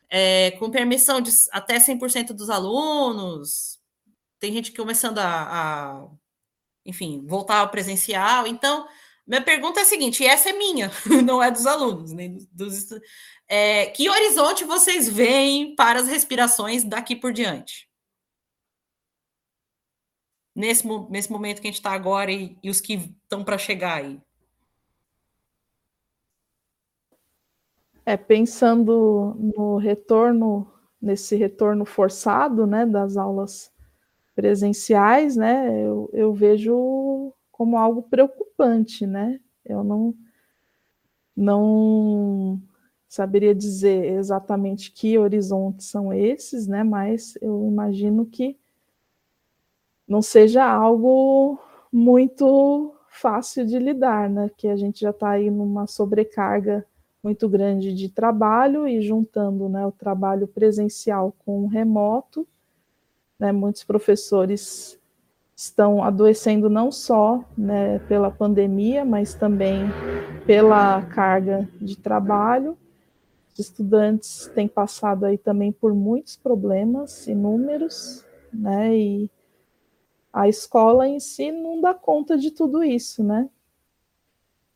É, 0.09 0.53
com 0.53 0.71
permissão 0.71 1.21
de 1.21 1.31
até 1.51 1.79
100% 1.79 2.29
dos 2.29 2.49
alunos, 2.49 3.79
tem 4.39 4.53
gente 4.53 4.73
começando 4.73 5.19
a, 5.19 5.27
a, 5.27 6.09
enfim, 6.85 7.27
voltar 7.27 7.59
ao 7.59 7.71
presencial. 7.71 8.47
Então, 8.47 8.87
minha 9.27 9.43
pergunta 9.43 9.81
é 9.81 9.83
a 9.83 9.87
seguinte, 9.87 10.23
e 10.23 10.27
essa 10.27 10.51
é 10.51 10.53
minha, 10.53 10.91
não 11.25 11.43
é 11.43 11.51
dos 11.51 11.67
alunos, 11.67 12.13
nem 12.13 12.39
dos 12.53 12.89
é, 13.49 13.87
que 13.87 14.09
horizonte 14.09 14.65
vocês 14.65 15.09
veem 15.09 15.75
para 15.77 16.01
as 16.01 16.09
respirações 16.09 16.85
daqui 16.85 17.15
por 17.15 17.33
diante? 17.33 17.89
Nesse, 20.55 20.87
nesse 21.11 21.31
momento 21.31 21.61
que 21.61 21.69
a 21.69 21.71
gente 21.71 21.81
está 21.81 21.93
agora 21.93 22.33
e, 22.33 22.57
e 22.63 22.71
os 22.71 22.81
que 22.81 22.95
estão 22.95 23.45
para 23.45 23.59
chegar 23.59 23.99
aí. 23.99 24.21
É, 28.09 28.17
pensando 28.17 29.35
no 29.35 29.79
retorno, 29.79 30.71
nesse 31.03 31.35
retorno 31.35 31.85
forçado, 31.85 32.65
né, 32.65 32.87
das 32.87 33.17
aulas 33.17 33.73
presenciais, 34.35 35.35
né, 35.37 35.85
eu, 35.85 36.09
eu 36.13 36.33
vejo 36.33 37.33
como 37.51 37.77
algo 37.77 38.03
preocupante, 38.05 39.07
né? 39.07 39.41
Eu 39.65 39.83
não, 39.83 40.15
não 41.37 42.61
saberia 43.09 43.55
dizer 43.55 44.13
exatamente 44.13 44.93
que 44.93 45.19
horizontes 45.19 45.87
são 45.89 46.13
esses, 46.13 46.67
né? 46.69 46.85
Mas 46.85 47.35
eu 47.41 47.67
imagino 47.67 48.27
que 48.27 48.59
não 50.07 50.23
seja 50.23 50.65
algo 50.65 51.59
muito 51.91 52.95
fácil 53.09 53.65
de 53.67 53.79
lidar, 53.79 54.29
né? 54.29 54.51
Que 54.57 54.69
a 54.69 54.77
gente 54.77 55.01
já 55.01 55.11
está 55.11 55.31
aí 55.31 55.51
numa 55.51 55.87
sobrecarga 55.87 56.87
muito 57.27 57.49
grande 57.49 57.93
de 57.93 58.09
trabalho 58.09 58.87
e 58.87 59.03
juntando 59.03 59.69
né, 59.69 59.85
o 59.85 59.91
trabalho 59.91 60.47
presencial 60.47 61.35
com 61.45 61.65
o 61.65 61.67
remoto, 61.67 62.47
né, 63.37 63.51
muitos 63.51 63.83
professores 63.83 64.97
estão 65.57 66.05
adoecendo 66.05 66.71
não 66.71 66.93
só 66.93 67.45
né, 67.59 67.99
pela 68.07 68.31
pandemia, 68.31 69.05
mas 69.05 69.35
também 69.35 69.87
pela 70.47 71.03
carga 71.03 71.69
de 71.81 71.97
trabalho. 71.97 72.79
Os 73.53 73.59
estudantes 73.59 74.49
têm 74.55 74.69
passado 74.69 75.27
aí 75.27 75.37
também 75.37 75.73
por 75.73 75.93
muitos 75.93 76.37
problemas, 76.37 77.27
inúmeros, 77.27 78.25
né, 78.53 78.97
e 78.97 79.31
a 80.33 80.49
escola 80.49 81.09
em 81.09 81.19
si 81.19 81.51
não 81.51 81.81
dá 81.81 81.93
conta 81.93 82.39
de 82.39 82.53
tudo 82.53 82.85
isso, 82.85 83.25
né? 83.25 83.51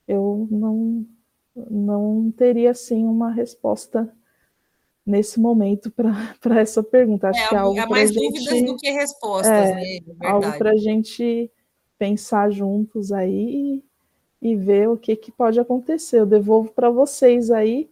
Eu 0.08 0.48
não, 0.50 1.06
não 1.54 2.30
teria, 2.30 2.70
assim, 2.70 3.04
uma 3.04 3.30
resposta 3.30 4.12
nesse 5.04 5.40
momento 5.40 5.90
para 5.90 6.60
essa 6.60 6.82
pergunta. 6.82 7.28
Acho 7.28 7.40
é, 7.40 7.48
que 7.48 7.54
é 7.54 7.58
algo 7.58 7.80
há 7.80 7.86
mais 7.86 8.12
gente, 8.12 8.44
dúvidas 8.44 8.62
do 8.62 8.76
que 8.76 8.90
respostas, 8.90 9.50
é, 9.50 9.74
né? 9.74 10.00
Algo 10.20 10.52
para 10.58 10.70
a 10.70 10.76
gente 10.76 11.50
pensar 11.98 12.50
juntos 12.50 13.12
aí 13.12 13.82
e, 14.40 14.50
e, 14.52 14.56
ver 14.56 14.88
o 14.88 14.96
que, 14.96 15.16
que 15.16 15.30
pode 15.32 15.58
acontecer. 15.60 16.20
Eu 16.20 16.26
devolvo 16.26 16.70
para 16.70 16.90
vocês 16.90 17.50
aí 17.50 17.90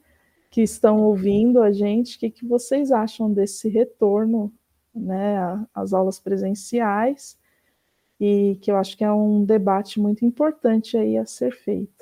que 0.51 0.62
estão 0.62 1.03
ouvindo 1.03 1.61
a 1.61 1.71
gente, 1.71 2.16
o 2.16 2.21
que, 2.21 2.31
que 2.31 2.47
vocês 2.47 2.90
acham 2.90 3.31
desse 3.31 3.68
retorno 3.68 4.53
né, 4.94 5.66
às 5.75 5.92
aulas 5.92 6.18
presenciais 6.18 7.37
e 8.21 8.59
que 8.61 8.71
eu 8.71 8.77
acho 8.77 8.97
que 8.97 9.05
é 9.05 9.12
um 9.12 9.44
debate 9.44 10.01
muito 10.01 10.25
importante 10.25 10.97
aí 10.97 11.16
a 11.16 11.27
ser 11.27 11.53
feito. 11.53 11.97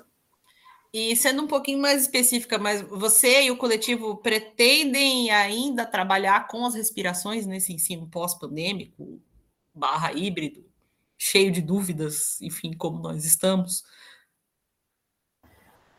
E 0.98 1.14
sendo 1.14 1.42
um 1.42 1.46
pouquinho 1.46 1.78
mais 1.78 2.00
específica, 2.00 2.56
mas 2.56 2.80
você 2.80 3.42
e 3.42 3.50
o 3.50 3.56
coletivo 3.58 4.16
pretendem 4.16 5.30
ainda 5.30 5.84
trabalhar 5.84 6.48
com 6.48 6.64
as 6.64 6.74
respirações 6.74 7.44
nesse 7.44 7.70
ensino 7.70 8.08
pós-pandêmico, 8.08 9.20
barra 9.74 10.14
híbrido, 10.14 10.64
cheio 11.18 11.52
de 11.52 11.60
dúvidas, 11.60 12.40
enfim, 12.40 12.72
como 12.72 12.98
nós 12.98 13.26
estamos? 13.26 13.84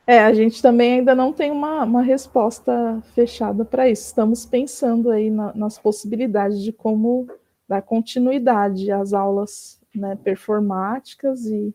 É, 0.08 0.22
a 0.22 0.34
gente 0.34 0.64
também 0.64 0.94
ainda 0.94 1.14
não 1.14 1.32
tem 1.32 1.52
uma, 1.52 1.84
uma 1.84 2.02
resposta 2.02 3.00
fechada 3.14 3.64
para 3.64 3.88
isso. 3.88 4.08
Estamos 4.08 4.48
pensando 4.48 5.12
aí 5.12 5.30
na, 5.30 5.54
nas 5.54 5.78
possibilidades 5.78 6.60
de 6.64 6.72
como 6.72 7.28
dar 7.70 7.84
continuidade 7.84 8.90
às 8.92 9.14
aulas 9.14 9.80
né, 9.94 10.16
performáticas 10.16 11.46
e 11.46 11.72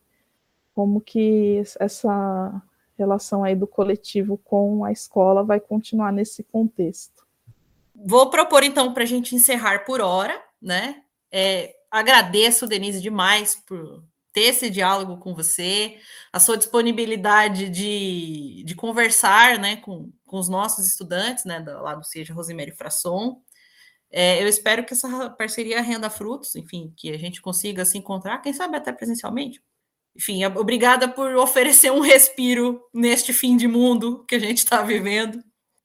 como 0.75 1.01
que 1.01 1.63
essa 1.79 2.61
relação 2.99 3.45
aí 3.45 3.55
do 3.55 3.67
coletivo 3.67 4.39
com 4.39 4.85
a 4.85 4.93
escola 4.93 5.43
vai 5.43 5.61
continuar 5.61 6.13
nesse 6.13 6.43
contexto. 6.43 7.27
Vou 7.95 8.31
propor 8.31 8.63
então 8.65 8.93
para 8.93 9.03
a 9.03 9.07
gente 9.07 9.35
encerrar 9.35 9.85
por 9.85 10.01
hora, 10.01 10.43
né? 10.61 11.03
É, 11.31 11.75
agradeço, 11.91 12.67
Denise, 12.67 13.01
demais 13.01 13.55
por 13.55 14.03
ter 14.33 14.43
esse 14.43 14.71
diálogo 14.71 15.19
com 15.19 15.35
você, 15.35 15.99
a 16.33 16.41
sua 16.41 16.57
disponibilidade 16.57 17.69
de, 17.69 18.63
de 18.65 18.75
conversar 18.75 19.59
né, 19.59 19.77
com, 19.77 20.11
com 20.25 20.39
os 20.39 20.49
nossos 20.49 20.87
estudantes, 20.87 21.45
né, 21.45 21.61
do, 21.61 21.71
lá 21.83 21.95
do 21.95 22.05
Seja 22.05 22.33
Rosemary 22.33 22.73
Frasson. 22.73 23.43
É, 24.11 24.43
eu 24.43 24.49
espero 24.49 24.85
que 24.85 24.95
essa 24.95 25.31
parceria 25.31 25.83
renda 25.83 26.09
frutos, 26.09 26.55
enfim, 26.57 26.93
que 26.97 27.11
a 27.11 27.19
gente 27.19 27.43
consiga 27.43 27.85
se 27.85 27.99
encontrar, 27.99 28.39
quem 28.39 28.53
sabe 28.53 28.77
até 28.77 28.91
presencialmente 28.93 29.63
enfim, 30.17 30.45
obrigada 30.45 31.09
por 31.09 31.35
oferecer 31.37 31.91
um 31.91 32.01
respiro 32.01 32.83
neste 32.93 33.33
fim 33.33 33.57
de 33.57 33.67
mundo 33.67 34.25
que 34.27 34.35
a 34.35 34.39
gente 34.39 34.59
está 34.59 34.83
vivendo. 34.83 35.43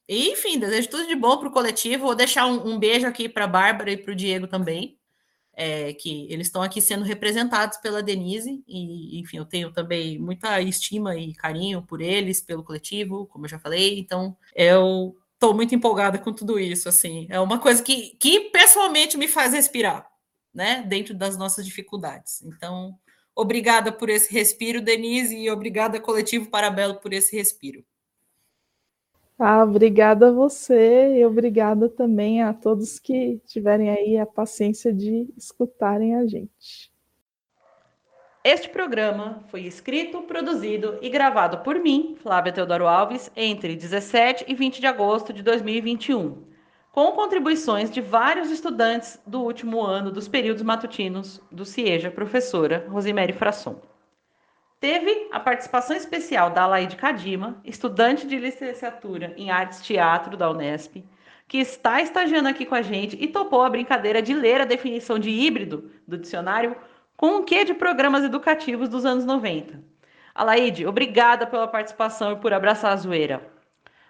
E, 0.08 0.30
enfim, 0.32 0.60
desejo 0.60 0.90
tudo 0.90 1.08
de 1.08 1.16
bom 1.16 1.38
para 1.38 1.50
o 1.50 1.52
coletivo. 1.52 2.06
Vou 2.06 2.16
deixar 2.16 2.46
um, 2.48 2.74
um 2.74 2.80
beijo 2.80 3.08
aqui 3.08 3.28
para 3.30 3.46
a 3.46 3.48
Bárbara 3.48 3.92
e 3.92 3.98
para 3.98 4.12
o 4.13 4.16
Diego 4.16 4.48
também, 4.48 4.98
é, 5.54 5.94
que 5.94 6.28
eles 6.32 6.48
estão 6.48 6.62
aqui 6.62 6.82
sendo 6.82 7.04
representados 7.04 7.78
pela 7.80 8.04
Denise. 8.04 8.63
E, 8.68 9.20
enfim, 9.20 9.38
eu 9.38 9.46
tenho 9.46 9.72
também 9.72 10.20
muita 10.20 10.62
estima 10.62 11.16
e 11.18 11.34
carinho 11.34 11.82
por 11.82 12.02
eles, 12.02 12.42
pelo 12.42 12.63
coletivo, 12.63 13.28
como 13.28 13.46
eu 13.46 13.50
já 13.50 13.60
falei. 13.60 14.00
Então, 14.00 14.38
eu 14.56 15.16
estou 15.34 15.54
muito 15.54 15.76
empolgada 15.76 16.18
com 16.18 16.34
tudo 16.34 16.60
isso. 16.60 16.88
Assim, 16.90 17.28
é 17.30 17.40
uma 17.40 17.60
coisa 17.60 17.84
que, 17.84 18.16
que 18.20 18.50
pessoalmente 18.52 19.18
me 19.18 19.28
faz 19.28 19.54
respirar. 19.54 20.08
né, 20.54 20.84
dentro 20.88 21.13
das 21.13 21.38
nossas 21.38 21.66
dificuldades. 21.66 22.42
Então, 22.44 22.98
obrigada 23.38 23.91
por 23.91 24.10
esse 24.10 24.34
respiro, 24.34 24.82
Denise, 24.82 25.38
e 25.38 25.50
obrigada, 25.50 26.00
Coletivo 26.00 26.50
Parabelo, 26.50 26.95
por 26.95 27.13
esse 27.13 27.36
respiro. 27.36 27.86
Ah, 29.39 29.63
obrigada 29.63 30.30
a 30.30 30.32
você 30.32 31.19
e 31.19 31.26
obrigada 31.26 31.88
também 31.88 32.41
a 32.41 32.54
todos 32.54 32.97
que 32.97 33.39
tiverem 33.45 33.91
aí 33.91 34.17
a 34.17 34.26
paciência 34.26 34.91
de 34.91 35.32
escutarem 35.38 36.15
a 36.15 36.26
gente. 36.26 36.91
Este 38.43 38.69
programa 38.69 39.43
foi 39.50 39.63
escrito, 39.63 40.23
produzido 40.23 40.97
e 41.02 41.10
gravado 41.10 41.60
por 41.60 41.80
mim, 41.80 42.15
Flávia 42.23 42.52
Teodoro 42.52 42.88
Alves, 42.88 43.30
entre 43.36 43.76
17 43.76 44.45
e 44.47 44.56
20 44.56 44.80
de 44.80 44.88
agosto 44.88 45.32
de 45.32 45.43
2021, 45.43 46.47
com 46.98 47.12
contribuições 47.12 47.92
de 47.92 48.02
vários 48.02 48.50
estudantes 48.50 49.22
do 49.24 49.44
último 49.44 49.84
ano 49.84 50.10
dos 50.10 50.28
períodos 50.28 50.64
matutinos 50.64 51.40
do 51.52 51.64
CIEJA, 51.64 52.10
professora 52.10 52.88
Rosemary 52.90 53.34
Frasson. 53.34 53.80
Teve 54.80 55.30
a 55.32 55.40
participação 55.40 55.96
especial 55.96 56.50
da 56.50 56.64
Alaide 56.64 56.96
Kadima, 56.96 57.62
estudante 57.64 58.26
de 58.26 58.40
licenciatura 58.40 59.32
em 59.38 59.52
Artes 59.52 59.84
Teatro 59.84 60.36
da 60.36 60.50
Unesp, 60.50 61.06
que 61.48 61.60
está 61.60 62.02
estagiando 62.02 62.50
aqui 62.50 62.66
com 62.66 62.74
a 62.74 62.82
gente 62.82 63.16
e 63.22 63.28
topou 63.28 63.62
a 63.62 63.70
brincadeira 63.70 64.20
de 64.20 64.34
ler 64.34 64.62
a 64.62 64.66
definição 64.66 65.20
de 65.20 65.30
híbrido 65.30 65.92
do 66.08 66.18
dicionário 66.18 66.76
com 67.16 67.36
um 67.36 67.44
quê 67.44 67.64
de 67.64 67.76
programas 67.76 68.24
educativos 68.24 68.90
dos 68.90 69.06
anos 69.06 69.24
90. 69.24 69.84
Alaide, 70.34 70.88
obrigada 70.88 71.46
pela 71.46 71.68
participação 71.68 72.32
e 72.32 72.38
por 72.38 72.52
abraçar 72.54 72.92
a 72.92 72.96
zoeira. 72.96 73.56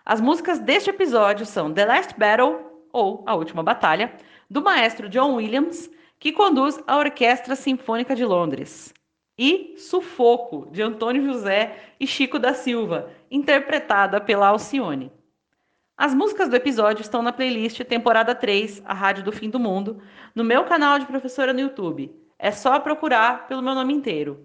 As 0.05 0.21
músicas 0.21 0.57
deste 0.57 0.89
episódio 0.89 1.45
são 1.45 1.73
The 1.73 1.83
Last 1.83 2.17
Battle, 2.17 2.66
ou 2.97 3.23
A 3.27 3.35
Última 3.35 3.61
Batalha, 3.61 4.11
do 4.49 4.61
maestro 4.61 5.07
John 5.07 5.35
Williams, 5.35 5.89
que 6.19 6.31
conduz 6.31 6.81
a 6.87 6.97
Orquestra 6.97 7.55
Sinfônica 7.55 8.15
de 8.15 8.25
Londres 8.25 8.93
e 9.37 9.75
Sufoco, 9.77 10.67
de 10.71 10.81
Antônio 10.81 11.23
José 11.23 11.77
e 11.99 12.07
Chico 12.07 12.39
da 12.39 12.55
Silva, 12.55 13.11
interpretada 13.29 14.19
pela 14.19 14.47
Alcione. 14.47 15.11
As 15.95 16.13
músicas 16.13 16.49
do 16.49 16.55
episódio 16.55 17.01
estão 17.01 17.21
na 17.21 17.31
playlist 17.31 17.79
temporada 17.83 18.33
3, 18.33 18.81
A 18.83 18.93
Rádio 18.93 19.23
do 19.23 19.31
Fim 19.31 19.49
do 19.49 19.59
Mundo, 19.59 20.01
no 20.33 20.43
meu 20.43 20.63
canal 20.63 20.97
de 20.97 21.05
professora 21.05 21.53
no 21.53 21.59
YouTube. 21.59 22.11
É 22.39 22.51
só 22.51 22.79
procurar 22.79 23.47
pelo 23.47 23.61
meu 23.61 23.75
nome 23.75 23.93
inteiro. 23.93 24.43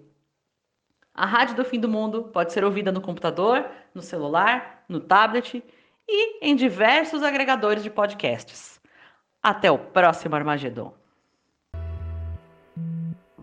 A 1.13 1.25
Rádio 1.25 1.55
do 1.55 1.65
Fim 1.65 1.79
do 1.79 1.89
Mundo 1.89 2.25
pode 2.25 2.53
ser 2.53 2.63
ouvida 2.63 2.91
no 2.91 3.01
computador, 3.01 3.65
no 3.93 4.01
celular, 4.01 4.83
no 4.87 4.99
tablet 4.99 5.63
e 6.07 6.45
em 6.45 6.55
diversos 6.55 7.23
agregadores 7.23 7.83
de 7.83 7.89
podcasts. 7.89 8.79
Até 9.41 9.71
o 9.71 9.77
próximo 9.77 10.35
Armagedon. 10.35 10.93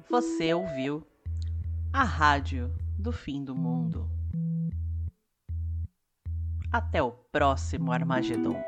Você 0.08 0.52
ouviu 0.52 1.06
a 1.92 2.04
rádio 2.04 2.72
do 2.98 3.12
fim 3.12 3.44
do 3.44 3.54
mundo. 3.54 4.08
Até 6.72 7.02
o 7.02 7.10
próximo 7.10 7.92
Armagedon. 7.92 8.62